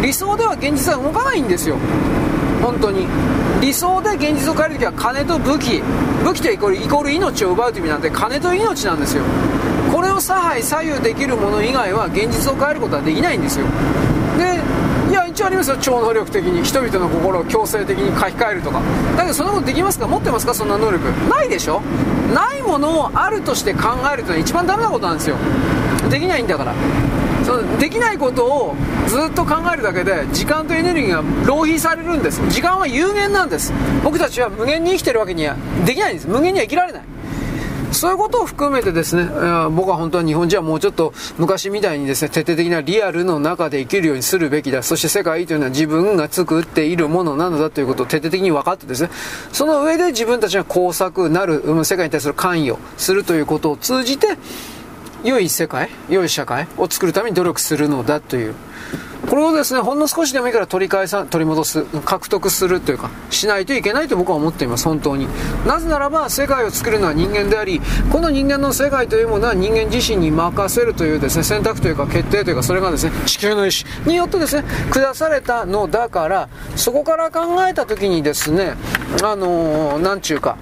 [0.01, 1.77] 理想では現実は動かないんですよ。
[2.63, 3.07] 本当に。
[3.61, 5.83] 理想で現実を変える時は金と武器。
[6.25, 9.25] 武器とイコールイコール命を奪うという意味なんで金と命なんですよ。
[9.93, 13.67] これを差配左右できるもの以外は現実を変えることはできないんですよ。
[14.39, 14.61] で
[15.11, 15.77] いや一応ありますよ。
[15.81, 18.81] 超能力的に人々の心を強制的に書き換えるとか。
[19.17, 20.07] だけどそんなことできますか？
[20.07, 20.55] 持ってますか？
[20.55, 21.05] そんな能力。
[21.29, 21.83] ないでしょ？
[22.33, 25.37] ないものをあるとして考えるというのは一番ダメなことなんですよ。
[26.09, 26.73] できないんだから。
[27.45, 28.75] そのできないことを
[29.09, 32.41] ずっと考えるだけで時間とエネルギーが浪費されるんです。
[32.49, 36.29] 時間は有限なんです僕たちは無限に生きてるわけにはできないんです。
[36.29, 37.03] 無限には生きられない。
[37.93, 39.25] そういうことを含めてですね、
[39.71, 44.83] 僕は本当は日本人はもうちょっと昔みたいにですね、徹底的なリアルの中で生きるようにするべきだ。
[44.83, 49.11] そして世界というのは自分が作っているものなのだということを徹底的に分かってですね、
[49.53, 54.39] その上で自分たちが工作なる、世界に対する関与するということを通じて、
[55.25, 58.55] 良い世界、良い社会を作るために努力するのだという。
[59.29, 65.29] これをですね、ほんの少しでもいいから取り返さ、取り戻す、獲得するというか、しないといけないと僕は思っています、本当に。
[65.67, 67.81] なぜならば、世界を作るのは人間であり、
[68.11, 78.75] この人間の世界というものは人間自身に任せるというですね、選択というか決定というか、それがですね、地球の意志によってですね、下されたのだから、そこから考えた時にですね、
[79.23, 80.57] あのー、なんちゅうか、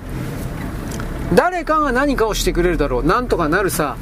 [1.34, 3.96] 誰かが何かをしてくれるだろう、なんとかなるさ、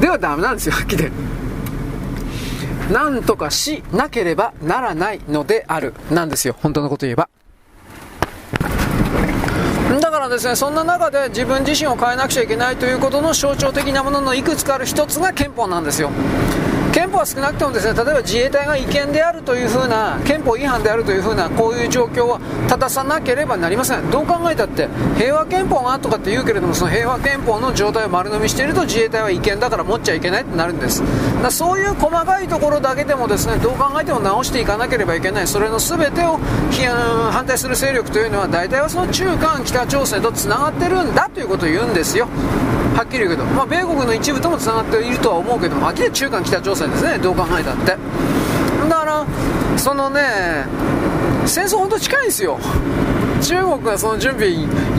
[0.00, 1.10] ではダメなんですよ、はっきり。
[2.92, 5.94] なんとかしなければならないのである。
[6.10, 7.28] なんですよ、本当のこと言えば。
[10.00, 16.10] だからですね、そんな中で自分自身を変えなくちゃいけないということの象徴的なもののいくつかある一つが憲法なんですよ。
[16.94, 24.10] 憲法は少なくともですね例えば自衛隊が違憲であるというふうな憲法違反であるというふうなこういう状況は正さなければなりません。
[24.12, 31.02] どう考えたって平和憲法がとかって言うけれどもその平和憲法の状態を丸飲みしていると自衛隊は違憲だから持っちゃいけないってなるんです。
[31.42, 35.48] だそういう細かいところだけでもですねどう考えても直していかなければいけない。
[35.48, 36.38] それの全てを
[37.32, 42.28] 反対する勢力というのは大体はその中間北朝鮮とつながってるんだということを言うんですよ。
[42.94, 47.96] はっきり言うけど、まあ、米国の一部ともつながっているとは思うけども明らかに中間北朝鮮ですねどう考えたって。
[48.88, 49.26] だから
[49.78, 50.66] そのね
[51.46, 52.58] 戦争本当近いんですよ。
[53.42, 54.54] 中国がその準備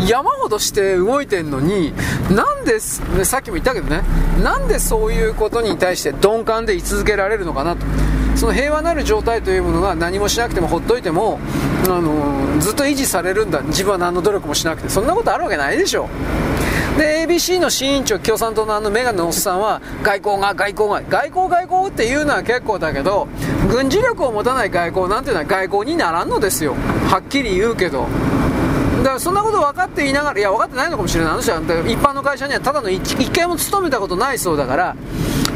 [0.07, 1.93] 山ほどして動いてんのに
[2.29, 4.03] なんで、さっきも言ったけどね
[4.43, 7.85] なんでそういうことに対して鈍感で居続けられるのかなと。
[8.35, 11.39] その平和なる状態というものが何もしなくてもほっといても、
[11.85, 13.61] あのずっと維持されるんだ。
[13.61, 14.89] 自分は何の努力もしなくて。
[14.89, 16.09] そんなことあるわけないでしょ。
[16.97, 23.27] で ABC の新委員長共産党のあのメガネのおっさんは外交が外交が外交外交っていうのは結構だけど
[23.69, 26.73] 軍事力を持たない外交なんていうのは外交にならんのですよ。
[27.09, 28.07] はっきり言うけど。
[28.99, 31.33] だからそんなこと分かっていながらいや分かってないのかもしれない。
[31.33, 34.95] あの人は一般の会社にはただの一回も勤めたことないそうだから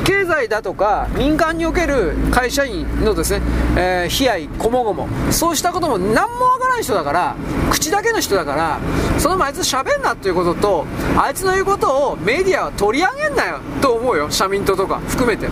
[0.09, 3.45] 経済だとか民間における会社員のですね、
[3.77, 7.35] えー、悲哀、こもごも、そうしたことも何もわからない人だから、
[7.69, 8.79] 口だけの人だから、
[9.19, 15.47] そのままあいつ喋んなっていうことと、あいつの言うことをメディアは取り上げんなよと思うよ、社民党とか含めて。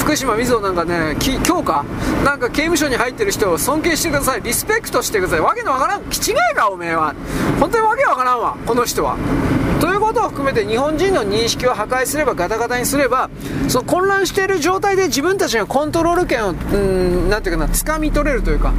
[0.00, 1.84] 福島みずほなんかね、今日か
[2.24, 7.14] なんか刑務所に入ってる人を尊敬してください、リスペクトしてください、わけのわからん、気違いか、おめえは。
[7.60, 9.16] 本当にわけわからんわ、この人は。
[9.84, 13.28] ということを含めて日本人の認識を破壊すればガタガタにすれば
[13.68, 18.72] その混乱している状態で自分たちがコントロール権をうんなていうかな掴み取れるというか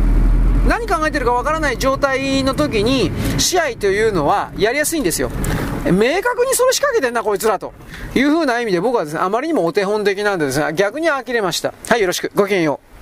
[0.68, 5.30] 何考えてるかわからない状態の時に試合というのはやりやすいんですよ。
[5.86, 5.92] 明
[6.24, 7.72] 確にそれ仕掛けてんなこいつらと。
[8.16, 11.76] いう風な意味で僕はですねあまりにもお手本的なんでですね逆に呆れました。
[11.88, 12.32] はいよろしく。
[12.34, 12.95] ごきげんよう。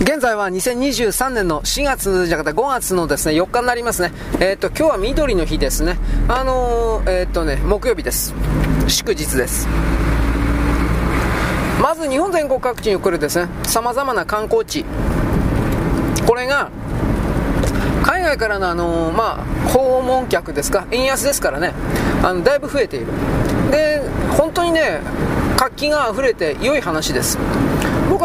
[0.00, 4.12] 現在は2023年の4月じゃなくて5月のですね4日になりますね。
[4.40, 5.98] えっ、ー、と、今日は緑の日ですね。
[6.26, 8.34] あのー、えっ、ー、とね、木曜日です。
[8.88, 9.68] 祝日です。
[11.82, 14.86] まず日本全国各地に送るですね、様々な観光地。
[16.26, 16.70] これが、
[18.02, 21.74] 海外からのあのまあ、訪問客ですか、円安ですからね、
[22.22, 23.06] あの、だいぶ増えている。
[23.70, 25.00] で、本当にね、
[25.58, 27.36] 活気が溢れて良い話です。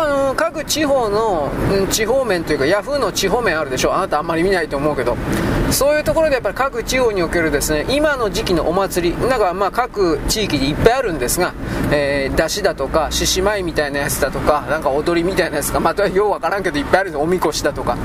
[0.05, 3.95] あの各地方の、うん、地方面というかヤフーの地方面あるでしょ。
[3.95, 5.17] あなたあんまり見ないと思うけど。
[5.71, 9.17] そういうところでやっぱり各地方におけるですね今の時期のお祭り。
[9.17, 11.53] なんかまあ各地域にいっぱいあるんですが、
[11.91, 15.79] えー、出汁だとか獅子舞みたいなやつだとかなんか踊りみたいなやつか。
[15.79, 17.21] またようわからんけどいっぱいあるんです。
[17.23, 17.97] おみこしだとか。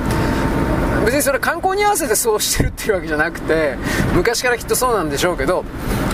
[1.04, 3.76] 別にそれ観光に合わせてそうしてるっていうわけじゃなくて
[4.14, 5.64] 昔からきっとそうなんでしょうけど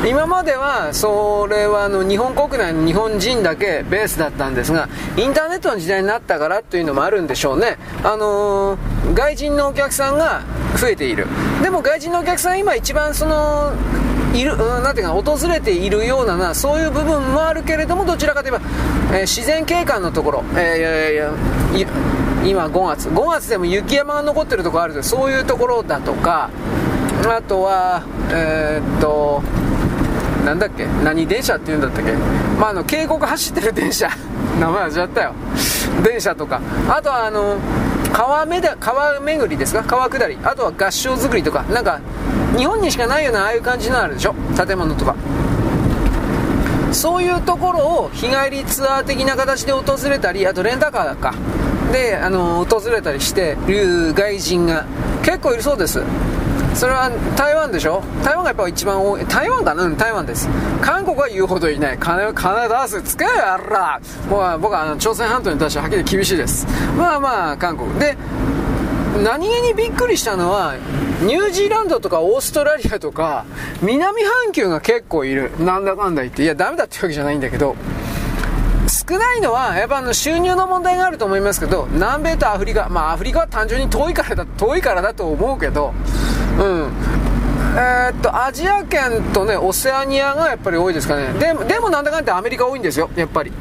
[0.08, 7.78] 今まではそれはあの日本国内の日本人だけベースだったんですがインターネットの時代になったからというのもあるんでしょうね。
[8.04, 10.42] あのー、外人のお客さんが
[10.76, 11.26] 増えている。
[11.62, 13.72] でも外人のお客さん今一番その
[14.34, 18.60] いる、うん、なんていうか、訪れているようなな、そういう部分もあるけれども、どちらかといえば、
[19.12, 21.88] えー、自然景観のところ、えー、いやいや
[22.44, 26.50] 今5月、5月でも雪山が残ってるとこあるけど、そういうところだとか、
[27.28, 29.42] あとは、えー、っと、
[30.44, 30.86] なんだっけ？
[31.02, 32.12] 何電車って言うんだったっけ？
[32.60, 34.08] まあ、あの、渓谷走ってる電車。
[34.60, 35.32] 名前忘れちゃったよ。
[36.04, 36.60] 電車とか。
[36.88, 37.56] あとは、あの、
[38.12, 39.82] 川めだ川巡りですか？
[39.82, 40.38] 川下り。
[40.44, 41.64] あとは合掌造りとか。
[41.72, 41.98] なんか、
[42.56, 44.34] 日本にしかないようなああいう感じのあるでしょ？
[44.56, 45.16] 建物とか。
[46.92, 51.34] そういうところを日帰りツアー的な形で訪れたり、あとレンタカーか。
[51.92, 54.84] で、あの、訪れたりしてる外人が
[55.22, 56.02] 結構いるそうです。
[56.74, 58.02] それは台湾でしょ？
[58.22, 59.24] 台湾がやっぱ一番多い。
[59.24, 59.88] 台湾かな？
[59.90, 60.46] 台湾です。
[60.82, 61.98] 韓国は言うほどいない。
[61.98, 63.02] 金、金出す。
[63.02, 66.66] つけよ、やら僕は、僕はあの朝鮮半島に対してはっきり厳しいです。
[66.98, 67.98] まあまあ、韓国。
[67.98, 68.14] で、
[69.24, 70.74] 何気にびっくりしたのは、
[71.22, 73.46] ニュージーランドとかオーストラリアとか、
[73.80, 75.52] 南半球が結構いる。
[75.58, 76.42] なんだかんだ言って。
[76.42, 77.74] いや、ダメだってわけじゃないんだけど、
[79.08, 85.94] 少ないのは、やっぱあの収入の問題があると思いますけど、南米とアフリカ、まあアフリカは単純に遠いからだ、遠いからだと思うけど、
[86.58, 86.92] うん。
[87.76, 91.32] えー、っと、アジア圏とね、オセアニアがやっぱり多いですかね。
[91.34, 93.52] ででもなんだかんだアメリカ多いんですよ、やっぱり。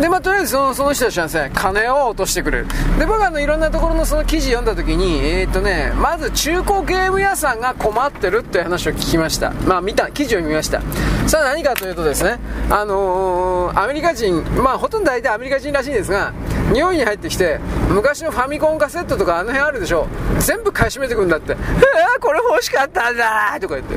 [0.00, 2.66] で、まあ、とりあえずそのその人たちはですね、金を落としてくれる。
[2.98, 9.50] で、僕はあの、いろんなところのその記事読んだ時に、えー、っとね、まず中古ゲーム屋さんが困ってるっていう話を聞きました。
[9.66, 10.80] まあ、見た、記事を見ました。
[11.26, 12.38] さあ何かというとですね、
[12.70, 16.32] あのー、アメリカ人、まあ、ほとんど大体アメリカ人らしいんですが、
[16.72, 20.06] 日本に入ってきて、昔のファミコンカセットとかあの辺あるでしょ。
[20.38, 21.52] 全部買い占めてくんだって。
[21.52, 23.96] えー、これ欲しかったんだとか言って。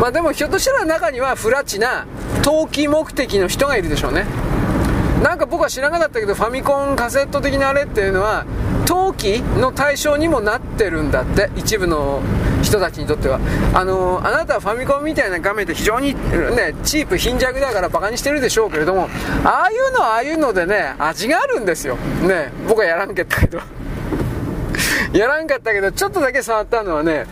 [0.00, 2.06] まあでもひょっとしたら中にはフラッチな
[2.42, 4.26] 投機目的の人がいるでしょうね
[5.24, 8.44] なんか僕は知らなかったけどファミコンカセット的なあれっていうのは
[8.84, 12.20] 陶器の対象にもなってるんだって一部の
[12.62, 13.40] 人たちにとっては。
[13.72, 19.08] あのあなたはファミコンみたいな画面で非常に、ね、チープ貧弱だからバカにしてるでしょうけれども
[19.44, 21.96] ああいうのはああいうのでね味があるんですよ。
[21.96, 23.60] ね僕はやらんけったけど。
[25.14, 27.24] やらんかったけど ちょっとだけ触ったのはね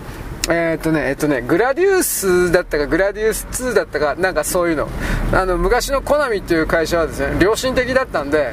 [0.49, 4.89] えー、っとね、えっとね、グラディウスだったか、グラディウス2だったか、なんかそういうの。
[5.33, 8.53] あの、昔のコナミっていう会社はですね、良心的だったんで、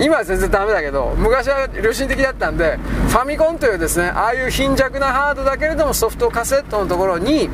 [0.00, 2.78] 今は全然ダメだけど、昔は良心的だったんで、
[3.08, 7.50] ファミコンというですね、ああいう貧弱なハードだけれどもソフトカセットのところに、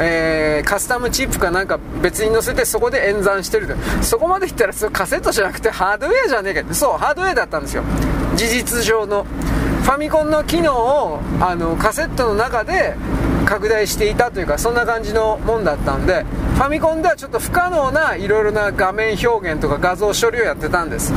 [0.00, 3.74] えー、カスタムチップかなんか別に載せてそこで演算してると。
[4.02, 6.74] そこまで言ったらそカセットじゃなくてハードウェアじゃねえか。
[6.74, 7.84] そう、ハードウェアだったんですよ。
[8.36, 9.26] 事実上の。
[9.84, 12.94] ファミコンの機能をあのカセットの中で
[13.44, 16.24] 拡大していたというかそんな感じのもんだったんで
[16.54, 21.12] ファミコンではちょっと不可能ないろいろな画面表現とか画像処理をやってたんです。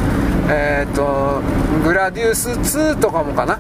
[0.49, 1.41] えっ、と
[1.83, 3.59] グラディウス2とかもかな。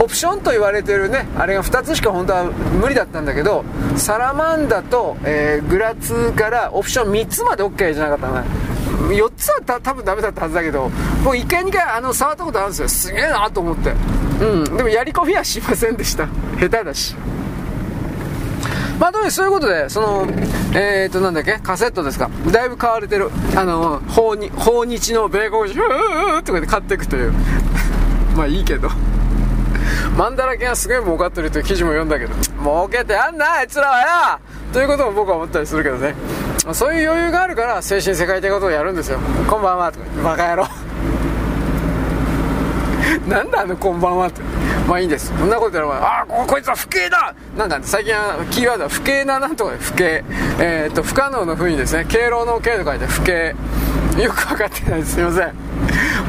[0.00, 3.62] オプションと言われてるねあれが2つしか本当は無理だったんだけど
[3.94, 8.72] サラマンダと、えー、グラ2からオプション3つまで OK じゃなかったのね
[9.14, 10.88] 4つはた多分ダメだったはずだけど
[11.22, 12.88] もう1回2回あの触ったことあるんですよ。
[12.88, 13.94] すげえなと思って。
[14.42, 16.26] うんでもやり込みはしませんでした
[16.58, 17.14] 下手だし
[18.98, 20.28] まあ、とにそういうことで、その、
[20.78, 22.30] えっ、ー、と、なんだっけ、カセットですか？
[22.52, 23.30] だいぶ買われてる。
[23.56, 27.32] あの、訪日訪日の米国人、ふーとかで買っていくという。
[28.36, 28.90] まあいいけど。
[30.16, 34.38] マンダラケがすげえ儲かってるという記事も読んだけど、儲けてやんな、あいつらはよ
[34.72, 36.14] ということも僕は思ったりするけどね。
[36.72, 39.18] そういう余裕があるから、精神世界的なことをやるんですよ。
[39.48, 40.91] こんばんは、とか、バカ野郎。
[43.28, 44.40] なんだあのこんばんはって。
[44.88, 45.28] まあいいんです。
[45.28, 50.24] そんなことやらああ、こいつは不敬だなんか最近はキーワードは不敬ななんとか不敬。
[50.60, 53.54] えー、っと、不可能のふうにですね、敬老の敬と書いて不敬。
[54.20, 55.54] よく分かってないですすいません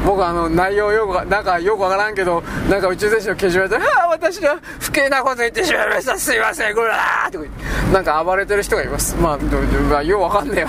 [0.06, 7.44] 僕あの内容よくなんかよく分からんけどなんか宇宙選手のけじめで「ああ私が不敬なこと言ってしまいましたすいませんこれだ!」とか
[7.92, 10.68] なんか暴れてる人がいますまあ、まあ、よう分かんねえよ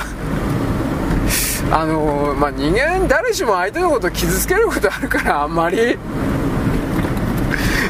[1.72, 5.98] あのー、まあ人間誰しも相手のことを傷つけることあるから あんまり。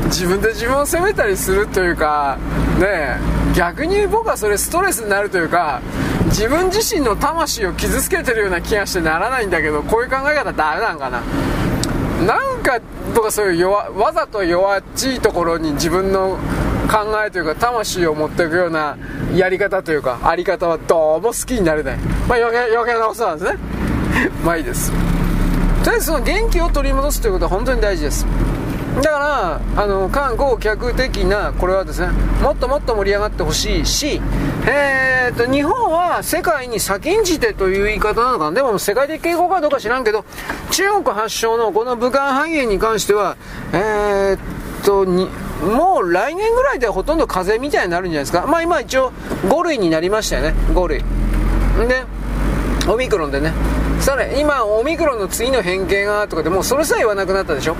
[0.05, 2.37] 自分で自分を責めたりするというか
[2.79, 3.17] ね
[3.55, 5.81] 逆に僕はそれストレスになるというか
[6.25, 11.21] 自分自身の魂を傷つけてるような気がしてならないんだけどこういう考え方ダメなんかな。
[12.25, 12.79] なんか
[13.13, 16.37] 僕はそういう弱わざと弱っちいところに自分の
[16.87, 18.97] 考えというか魂を持っていくような
[19.35, 21.97] やり方というかあり方はどうも好きになれない。
[22.27, 23.59] まあ余計余計なことなんですね。
[24.43, 24.91] まあいいです。
[25.83, 28.25] とりあえずその元気を取り戻すということは本当に大事です。
[29.01, 34.21] だからあの観光客的なこれはですねもっともっと盛り上がってほしいし、
[34.67, 38.51] えーと、日本は世界に先んじてという言い方なのかな。
[38.51, 40.23] でも世界的傾向かどうか知らんけど
[40.71, 43.35] 中国発祥のこの武漢肺炎に関しては
[43.73, 45.29] えー、っとに
[45.65, 48.45] もう来年ぐらいでほとんど風邪みたいになるんじゃないですか。
[48.47, 49.11] まあ今一応
[49.47, 50.53] 5類になりましたよね。
[50.73, 50.99] 5類。
[50.99, 52.03] で
[52.87, 53.51] オミクロンでね。
[53.99, 57.75] さらに今オミクロンの次の変形がとかでもうそれさえ言わなくなったでしょ。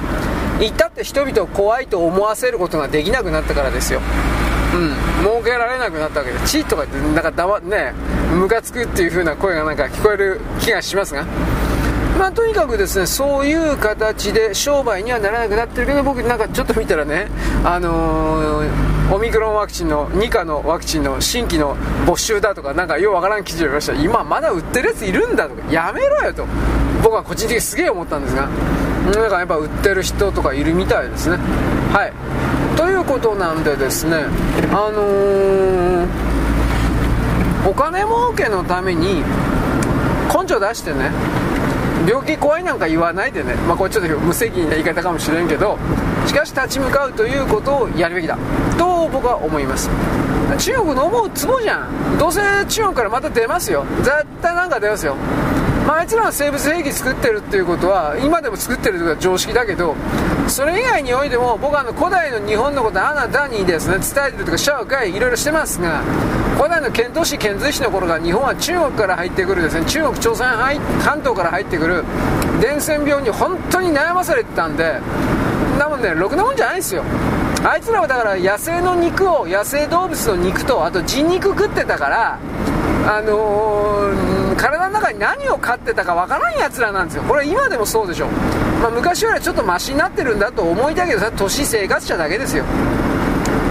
[0.60, 4.02] 言ったって人々を怖いと思わせることができなくなったからですよ。
[4.74, 5.24] うん。
[5.24, 6.40] 儲けられなくなったわけで。
[6.48, 7.94] チーとかってなんかだわね
[8.34, 11.26] ムカつくっていう風な声がなんか聞こえる気がしますが。
[12.18, 17.28] まあとにかくですねそういう形で商売にはならなくなってるけど僕なんかちょっと見たらね
[17.64, 23.94] あのー、オミクロンワクチンの2価のワクチンの新規の没収だとかなんかようわからん記事を見ました。
[23.94, 26.46] 今まだ売ってるやついるんだとかやめろよと。
[27.04, 28.48] 僕は個人的にすげえ思ったんですが。
[29.14, 31.38] なんかやっぱ売ってる人とかいるみたいですね。
[31.94, 32.14] はい。
[32.76, 34.26] ということなんでですね
[34.72, 36.08] あのー、
[37.70, 39.24] お金儲けのために
[40.34, 41.12] 根性出してね
[42.08, 45.78] 病気怖いなんか言わないでね、まあ、これちょっと無責任な言い方かもしれんけど
[46.28, 48.38] しかし立ち向かうということをやるべきだ。
[48.78, 49.90] と僕は思います。
[50.58, 52.18] 中国の思うツボじゃん。
[52.18, 53.86] どうせ中国からまた出ますよ。
[54.00, 55.16] 絶対なんか出ますよ。
[55.86, 59.96] まあ、あいつらは生物兵器作ってるっていうことは今でも作ってるということは常識だけど
[60.48, 66.02] それ以外においても僕はあの古代の日本のことあなたにですね伝えてるとか紹介いろいろしてますが
[66.58, 72.04] 古代の遣唐使遣隋使の頃から日本は中国から入ってくるですね中国朝鮮半島から入ってくる
[72.62, 75.00] 伝染病に本当に悩まされてたんで
[75.78, 77.04] なもんねろくなもんじゃないですよ。
[77.64, 82.40] あいつらはだから野生の肉を野生動物の肉とあと人肉食ってたから
[83.08, 87.24] あのー、体の中に何を飼ってたかわからんやつらなんですよ。
[87.24, 88.28] これ今でもそうでしょ、
[88.82, 92.66] まあ、昔よりはちょっとマシになってるんだと思いたいけどさ都市生活者だけですよ。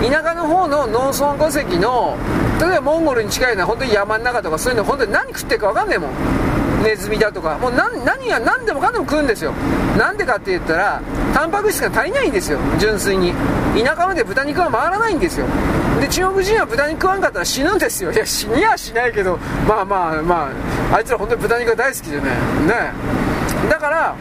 [0.08, 2.16] 田舎の方の農村戸籍の
[2.60, 6.10] 例えばモンゴルに近いのは本当に山の中とかそういうの本当に何食ってるか分かんないもん。
[6.84, 7.58] ネズミだとか。
[7.58, 9.52] もう何何が何でもかんでも食うんですよ。
[9.98, 12.58] なんでかって言ったらタンパク質が足りないんですよ。
[12.78, 13.34] 純粋に。
[13.74, 15.46] 田舎まで豚肉は回らないんですよ。
[16.04, 18.12] で中国人は豚肉食わんかったら死ぬんですよ。
[18.12, 20.50] いや死にはしないけどまあまあま
[20.92, 22.30] ああいつら本当に豚肉が大好きでねね。
[23.70, 24.14] だから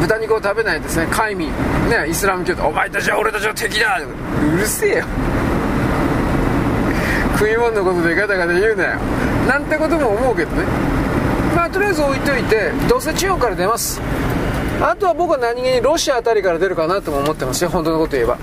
[0.00, 1.08] 豚肉を食べないですね。
[1.10, 1.50] 海民
[1.90, 2.68] ねイスラム教徒。
[2.68, 4.00] お前たちは俺たちの敵だ。
[4.00, 4.06] う
[4.56, 5.04] るせえよ。
[7.38, 8.90] 食い物のことでガタガタ言うなよ。
[9.48, 10.62] なんてことも思うけどね。
[11.56, 14.00] まあとりあえず置いといてどうせ中国から出ます。
[14.80, 17.70] あとは僕は何気にロシアあたりから出るかなとも思ってますよ。
[17.70, 18.38] 本当のこと言えば。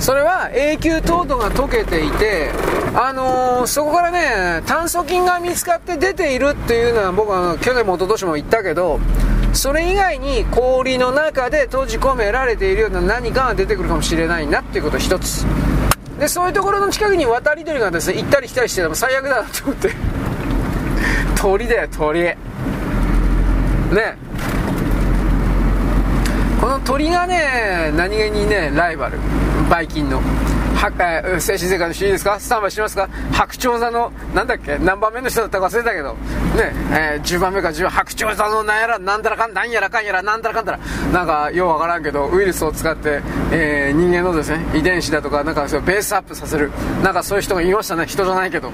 [0.00, 2.50] それは永久凍土が溶けていて、
[2.94, 8.98] あのー、そこからね炭疽菌が見つかって出ているっていうのは僕は去年も一昨年も言ったけど
[9.52, 15.44] それ以外に氷の中で閉じ込められているような何かが出てくるかもしれないなっていうこと一つ。
[16.18, 19.90] でそういうところの近くに渡り鳥がですね行ったり来たりしてても最悪だなと思って。
[21.36, 22.22] 鳥だよ鳥。
[22.22, 22.36] ね。
[26.84, 29.18] 鳥がね何気にねライバル。
[29.70, 30.20] バイキンの、
[31.38, 32.40] 精神世界の主いいですか？
[32.40, 33.08] スタンバイしますか？
[33.32, 34.78] 白鳥座のなんだっけ？
[34.78, 36.14] 何番目の人だったか忘れたけど。
[36.14, 40.78] ねえー、10番目か10番白鳥座のなんやらなんだらかんなんやらかんやらなんだらかんだら。
[41.12, 43.22] なんかようわからんけどウイルスを使って、
[43.52, 46.72] えー、人間のですね遺伝子だとかなんかベースアップさせる。
[47.04, 48.06] なんかそういう人がいましたね。
[48.06, 48.72] 人じゃないけど。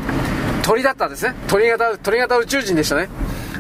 [0.63, 1.35] 鳥だったんですね。
[1.47, 3.09] 鳥型鳥型宇宙人でしたね。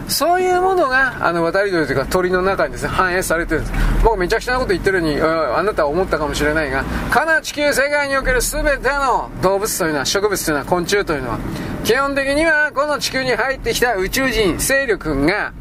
[0.09, 3.63] そういうものがあの渡り鳥というか鳥の中にですね反映されてる。
[3.63, 3.73] んです
[4.05, 11.39] 僕めちゃくちゃなこと言ってるようにあなたは思ったかもしれないがかな地球世界における全ての動物というのは植物というのは昆虫というのは
[11.85, 15.53] 基本的にはこの地球に入ってきた宇宙人勢力が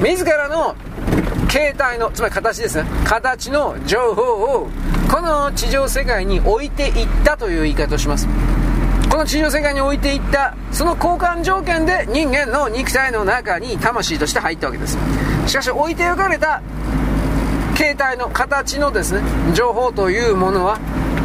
[0.00, 0.76] 自らの
[1.48, 2.84] 形態のつまり形ですね。
[3.04, 4.68] 形の情報を
[5.10, 8.28] この地上世界に置いていったという言い方をします。
[9.18, 14.96] の地上世界に置いていったその交換条件で人間の肉体の中に魂として入ったわけです。
[15.46, 16.62] しかし置いておかれた
[17.76, 19.22] 形態の形のですね
[19.54, 20.78] 情報というものは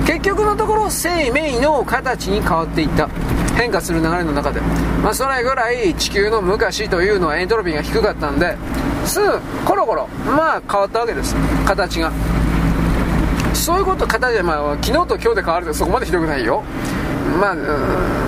[0.06, 3.08] 結局のところ生命の形に変わっていった。
[3.56, 4.60] 変化する流れの中で、
[5.04, 8.58] まあ、それぐらい地球の昔というのはエントロピーが低かったんで
[9.06, 9.22] す。
[9.22, 11.36] ぐコロコロまあ変わったわけです。
[11.64, 12.12] 形が
[13.54, 16.64] そういうこと形でまあ昨日と今日で変わるとそこまでひどくないよ。
[17.40, 17.52] ま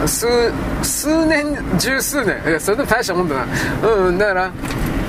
[0.04, 0.28] あ、数、
[0.82, 3.46] 数年、十数年、いや、それでも大したもんだな。
[3.88, 4.52] うん、だから、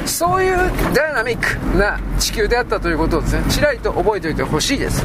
[0.07, 0.57] そういう
[0.95, 5.05] ダイナミックな地球であったということをですね、ちらりと覚えておいてほしいです。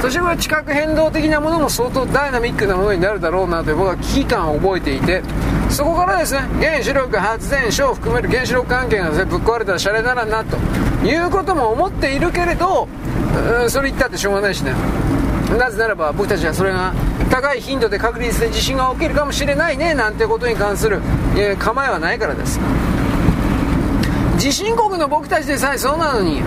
[0.00, 5.22] そしてこれ地殻変動的なものも相当ダイナミックなものになるだろうなという僕は危機感を覚えていて、
[5.70, 10.56] そこからですね、原子力発電所を含める原子力関係がですね、ぶっ壊れたらシャレならなと
[11.06, 12.88] いうことも思っているけれど、
[13.62, 14.72] うんそれ言ったってしょうがないしね。
[15.58, 16.92] なぜならば僕たちはそれが
[17.30, 21.00] 高い頻度で確率で地震が起きるかもしれないねなんてことに関する、
[21.36, 22.58] え、構えはないからです。
[24.38, 26.42] 地震国の僕たちでさえそうなのに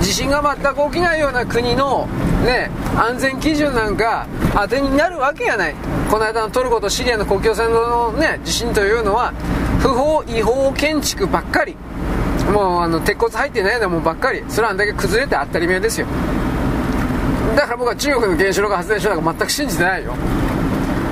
[0.00, 2.06] 地震が全く起きないような国の、
[2.44, 5.74] ね、安全基準なんか当てになるわけやない。
[6.10, 9.32] この間のトルコとシリアの国境線の、ね、地震というのは
[9.80, 11.76] 不法違法建築ばっかり。
[12.52, 14.44] もうあの鉄骨入ってないようなもんばっかり。
[14.48, 16.06] それはあんだけ崩れて当たり前ですよ。
[17.56, 20.14] だから僕は中国の原子力発電所なんか全く信じてないよ。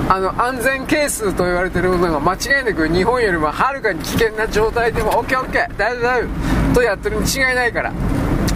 [0.07, 6.75] あの安全係数と言われてるものが間違いなく日本よりもはるかに危険な状態でも OKOK 大丈夫大丈夫。
[6.75, 7.91] とやってるに違いないから、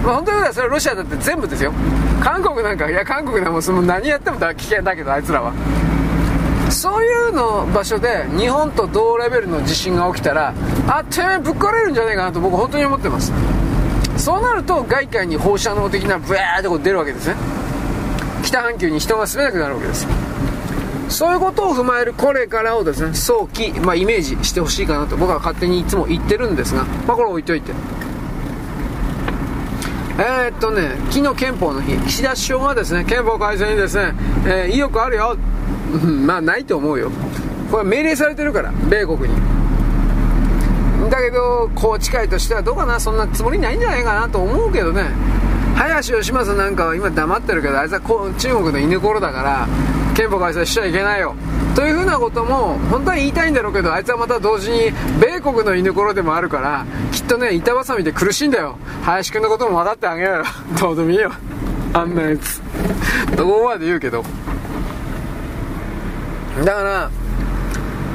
[0.04, 1.72] まあ、本当にそれはロシアだって全部ですよ。
[2.22, 5.54] 韓国なんかいや韓国なんもその何やっても危険だけどあいつらは。
[6.70, 10.52] そういうの場所で日本と同レベルの地震が起きたら
[10.86, 13.32] あっという間にぶっ壊れるんじゃないかなと僕本当に思ってます。
[14.18, 17.36] そうなると外界に放射能的なブワーってこう出るわけですね。
[18.48, 20.06] 北半球に人が住めなくなるわけです。
[21.10, 27.72] そういうことを踏まえるこれからをですね早期、まあ、イメージしてほしいかなと僕は勝手にいつも言ってるんですが、まあ、これ置いといて。
[30.20, 31.96] えー、っとね昨日憲法の日。
[31.98, 34.14] 岸田首相がですね憲法改正にですね、
[34.46, 35.36] えー、意欲あるよ。
[36.26, 37.10] まあないと思うよ。
[37.70, 39.28] これ命令されてるから米国に。
[41.10, 45.04] だけど宏池会としてはどうかなそんなつもりないんじゃないかなと思うけどね。
[45.78, 49.68] 林芳正なんかは今黙ってるけどあいつは中国の犬頃だから
[50.16, 51.36] 憲法改正しちゃいけないよ。
[51.76, 58.76] というふうなことも本当は言いたいんだろうけどあいつはまた同時に米国の犬頃でもあるからきっとね板挟みで苦しいんだよ。
[59.04, 60.44] 林くんのことも分かってあげようよ。
[60.80, 61.30] どうでもいいよ。
[61.94, 62.60] あんなやつ。
[63.36, 64.24] どこまで言うけど。
[66.64, 67.10] だから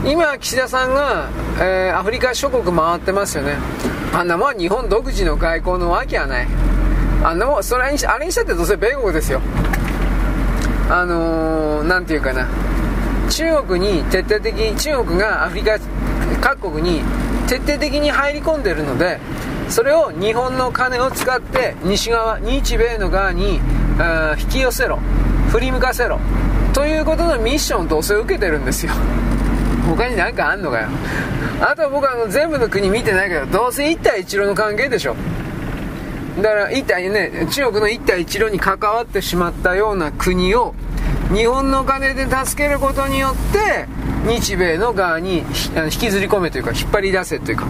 [0.04, 1.30] 今岸田さんが、
[1.62, 3.56] えー、アフリカ諸国回ってますよね。
[4.14, 6.48] あんなもん日本独自の外交のわけはない。
[7.24, 9.42] あんなもんそれにあれにしたってどうせ米国ですよ。
[10.90, 12.48] あのー、ていうかな。
[13.30, 15.80] 中国に徹底的に中国がアフリカ
[16.42, 17.02] 各国に
[17.48, 19.20] 徹底的に入り込んでるので
[19.70, 23.60] それを日本の金を使って西側日米の側に
[24.40, 25.00] 引き寄せろ。
[25.50, 26.20] 振り向かせろ。
[26.74, 28.92] ということのミッションどうせ受けてるんですよ。
[29.88, 30.90] 他に何かあんのかよ。
[31.62, 35.16] あとは僕はあの全部の国見てないけどどうせ一帯一路の関係でしょ。
[36.38, 40.74] だから一帯ね中国の一帯一路に関わってしまったような国を
[41.34, 43.88] 日本の金で助けることによって
[44.28, 47.66] 日米の側に引きずり込めというか引っ張り出せというか。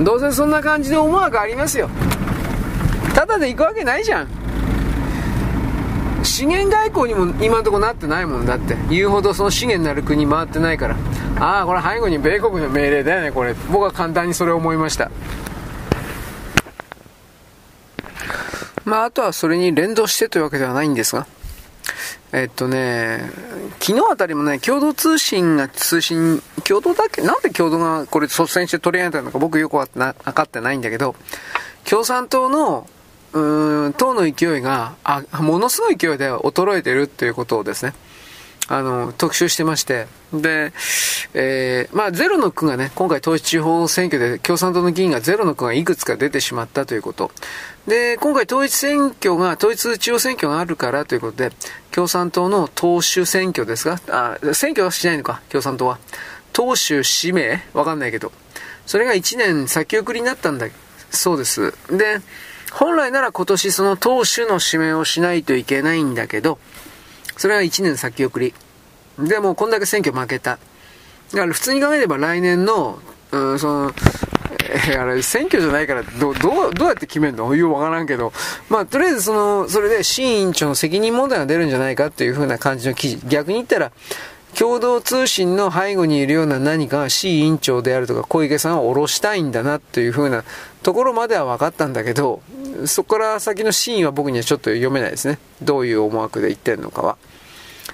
[0.00, 1.88] どうせそんな感じで思惑ありますよ。
[3.14, 4.28] ただで行くわけないじゃん。
[6.24, 8.76] 資源外交にも今のところなってないもんだって。
[8.90, 10.96] 言うほどその資源になる国回ってないから。
[11.38, 13.54] ああこれ背後に米国の命令だよねこれ。
[13.70, 15.12] 僕は簡単にそれを思いました。
[18.86, 21.26] まああとはそれに連動してというわけではないんですが。
[22.32, 23.30] えっとね、
[23.80, 27.22] 昨日あたりもね、共同通信が通信、共同だっけ？
[27.22, 31.14] なんで共同がこれ率先して取り上げたのか僕よくわかってないんだけど、
[31.84, 32.88] 共産党の、
[33.34, 37.94] うーん、党の勢いが、あ、ものすごい勢いで衰えてるっていうことをですね、
[38.68, 40.72] あの、特集してまして、で、
[41.34, 47.30] えー、まあ、ゼロの区がね、今回統一地方選挙で共産党の議員がゼロの区がいくつか出てしまったということ。
[47.86, 51.52] で、今回統一選挙が、統一地方選挙があるからということで、
[51.90, 55.98] 共産党の党首選挙ですが、あ、選挙はしないのか、共産党は。
[56.52, 58.32] 党首指名わかんないけど。
[58.86, 60.68] それが1年先送りになったんだ。
[61.10, 61.74] そうです。
[61.90, 62.20] で、
[62.72, 66.58] 本来なら今年その党首の指名をしないといけないんだけど、
[67.36, 68.54] それは1年先送り。
[69.18, 70.58] でもこんだけ選挙負けた。
[71.32, 72.98] だから普通に考えれば来年の、
[73.32, 73.92] うん、その、
[74.60, 77.54] えー、あれ、選挙じゃないから、ど、どう、どうやって決めるの？
[77.54, 78.32] ようわからんけど、
[78.68, 83.20] まあ、とりあえずその、それで、新委員長の責任問題が出るんじゃないかっていう風な感じの記事。
[83.28, 83.92] 逆に言ったら、
[84.56, 90.44] 共同通信の背後にいるような何かが市委員長であるとか小池さんを下ろしたいんだなという風な
[90.84, 92.40] ところまでは分かったんだけど、
[92.86, 95.38] そこから先のシーンは僕にはちょっと読めないですね。
[95.62, 97.16] どういう思惑で言ってるのかは。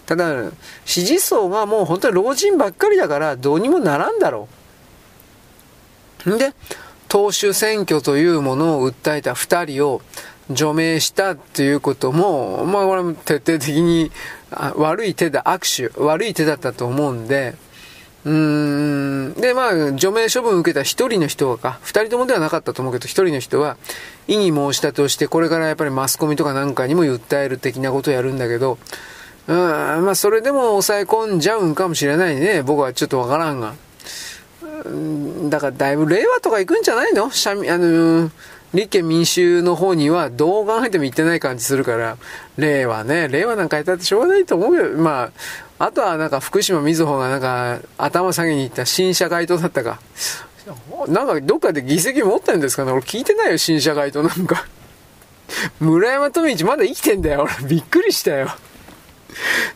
[0.07, 0.51] ただ、
[0.85, 4.49] 支持層がもう本当に老人ばっかりだからどうにもならんだろ
[6.27, 6.35] う。
[6.35, 6.53] んで、
[7.09, 10.03] 党首選挙というものを訴えた二人を
[10.51, 14.11] 除名したっていうことも、まあこれも徹底的に
[14.77, 17.55] 悪い手だ、握手、悪い手だったと思うんで、
[18.25, 18.33] うー
[19.31, 19.35] ん。
[19.35, 23.77] で、まあ、除名処分を受けた一人の人か、二人ともではなかったと思うけど、一人の人は、
[24.29, 28.79] 異議申し立てをして、これからやっぱりマスコミとかなんかにも訴える的なことをやるんだけど、
[29.47, 32.63] うん、まあ、それでも抑え込んじゃうんかもしれないね。
[32.63, 33.75] 僕はちょっとわからんが。
[35.49, 37.31] だから、だいぶ令和とか行くんじゃないの？
[37.31, 38.31] 社民、あの
[38.75, 42.17] 立憲民衆の方にはどう考えても言ってない感じするから、
[42.57, 45.33] 令和ね、令和なんかやったってしょうがないと思うけど、ま
[45.79, 50.01] あ、あとはなんか福島みずほがなんか頭下げに行った新社会党だったか。
[51.09, 54.67] なんかどっかで議席持ってるんですかね俺聞いてないよ、新社会党なんか。
[55.81, 57.49] 村山富一まだ生きてんだよ。
[57.61, 58.51] 俺びっくりしたよ。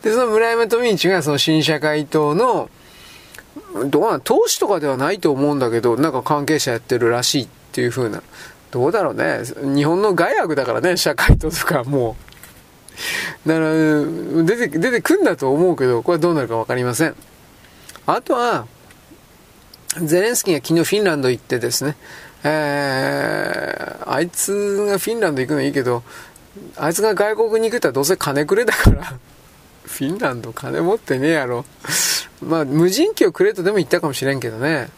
[0.03, 2.69] で、その村山富一がその新社会党の、
[3.87, 8.21] どうなん、投資とかではないと思うんだけど、なんか関係者やってるらしいっていう風な。
[8.75, 9.39] どうだろうね。
[9.73, 12.17] 日本の害悪だからね、社会とかも
[13.45, 13.47] う。
[13.47, 13.71] だから、
[14.43, 17.15] 出て、出てくんだと思うけど、これはどうなるかわかりません。
[18.05, 18.67] あとは、
[20.03, 21.95] ゼレンスキーが昨日フィンランド行ってですね、
[22.43, 26.03] えー、あいつがフィンランド行くのいいけど、
[26.75, 29.03] あいつが外国に行くったらどうせ金くれだから
[29.83, 31.63] フィンランド金持ってねえやろ
[32.41, 34.89] まあ、無人機をくれとでも言ったかもしれんけどね。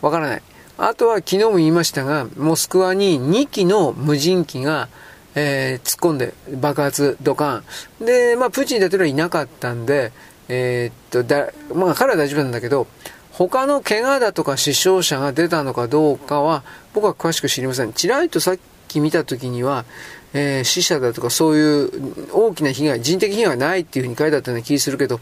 [0.00, 0.42] わからない。
[0.76, 4.88] あとは昨日も言いましたが、モスクワに2機の無人機が、
[5.36, 7.62] えー、突っ込んで爆発、ドカ
[8.00, 8.04] ン。
[8.04, 10.12] で、まあ、プーチン大統領はいなかったんで、
[10.48, 12.88] えー、っと、だ、まあ、彼は大丈夫なんだけど、
[13.30, 17.92] 他の怪我だとか死傷者が出たのかどうかは、僕は詳しく知りません。
[17.92, 18.58] ちらりとさっ
[18.88, 19.84] き見た時には、
[20.32, 25.20] えー、死者だとかそういう大きな被害、人的被害はないっていうふうに書いてあったような気がするけど、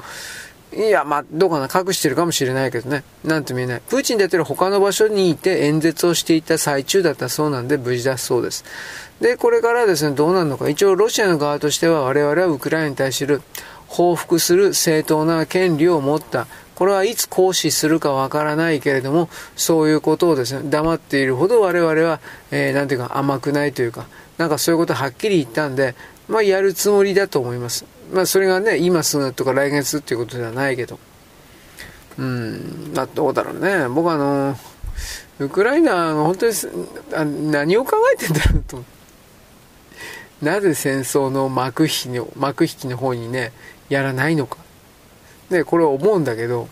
[0.74, 3.04] いや、まあ、どうかな、隠してるかもしれないけどね。
[3.24, 3.82] なんとも言えない。
[3.86, 8.64] プーチン大統領他の場所にいて演説をしていた最中だったそうなんで無事だそうです。
[9.20, 10.68] で、これからですね、どうなるのか。
[10.68, 13.42] 一応、ロシアの側としては我々はウクライナに対する
[13.86, 16.46] 報復する正当な権利を持った。
[16.74, 22.18] これはいつ行使するかわからないけれども、そういうことをですね、黙っているほど我々は、
[22.50, 24.06] えー、なんていうか甘くないというか、
[24.38, 25.94] なんかそういうことはっきり言ったんで、
[26.28, 27.84] まあ、やるつもりだと思います。
[28.12, 30.98] まあ、それがね、今すぐとか来月っていうことではないけど。
[32.18, 33.88] うん、まあ、どうだろうね。
[33.88, 34.56] 僕あの、
[35.38, 36.52] ウクライナが本当に
[37.14, 38.84] あ何を考えてんだろうと。
[40.42, 43.52] なぜ戦争の幕引きの、幕引きの方にね、
[43.88, 44.58] やらないのか。
[45.50, 46.68] ね、これは思うんだけど、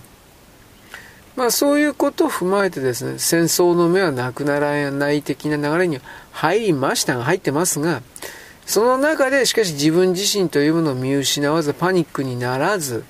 [1.36, 6.00] まあそういうことを踏まえてですね、戦争の目はなくならない的な流れに
[6.32, 8.02] 入りましたが、入ってますが、
[8.70, 13.02] その中でしかし自分自身というものを見失わず、パニックにならず、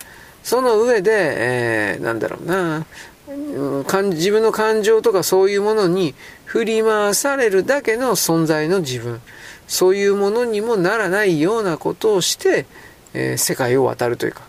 [0.42, 2.86] その上で、えー、なんだろうな、
[3.28, 6.14] 自分の感情とかそういうものに
[6.46, 9.20] 振り回されるだけの存在の自分、
[9.68, 12.64] そういうものにもならないようなことをして、
[13.12, 14.40] えー、世界を渡るというか、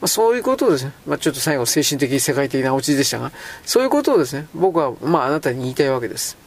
[0.00, 3.32] まあ、そういうことをですね、まあ、ちょっと最後精神的、世界的なオチでしたが、
[3.64, 6.45] そういうことをですね、僕は、まあ、あなたに言いたいわけです。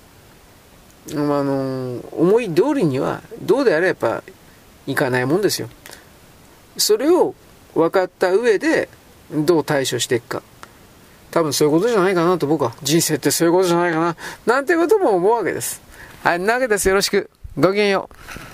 [1.13, 4.23] あ、あの、思い通りには、どうであれやっぱ、
[4.87, 5.69] いかないもんですよ。
[6.77, 7.35] それを
[7.75, 8.89] 分かった上で、
[9.31, 10.43] どう対処していくか。
[11.31, 12.73] 多分そういうことじゃないかなと僕は。
[12.81, 14.15] 人生ってそういうことじゃないかな。
[14.45, 15.81] なんてことも思うわけです。
[16.23, 16.87] はい、なわけです。
[16.89, 17.29] よろしく。
[17.57, 18.48] ごきげんよう。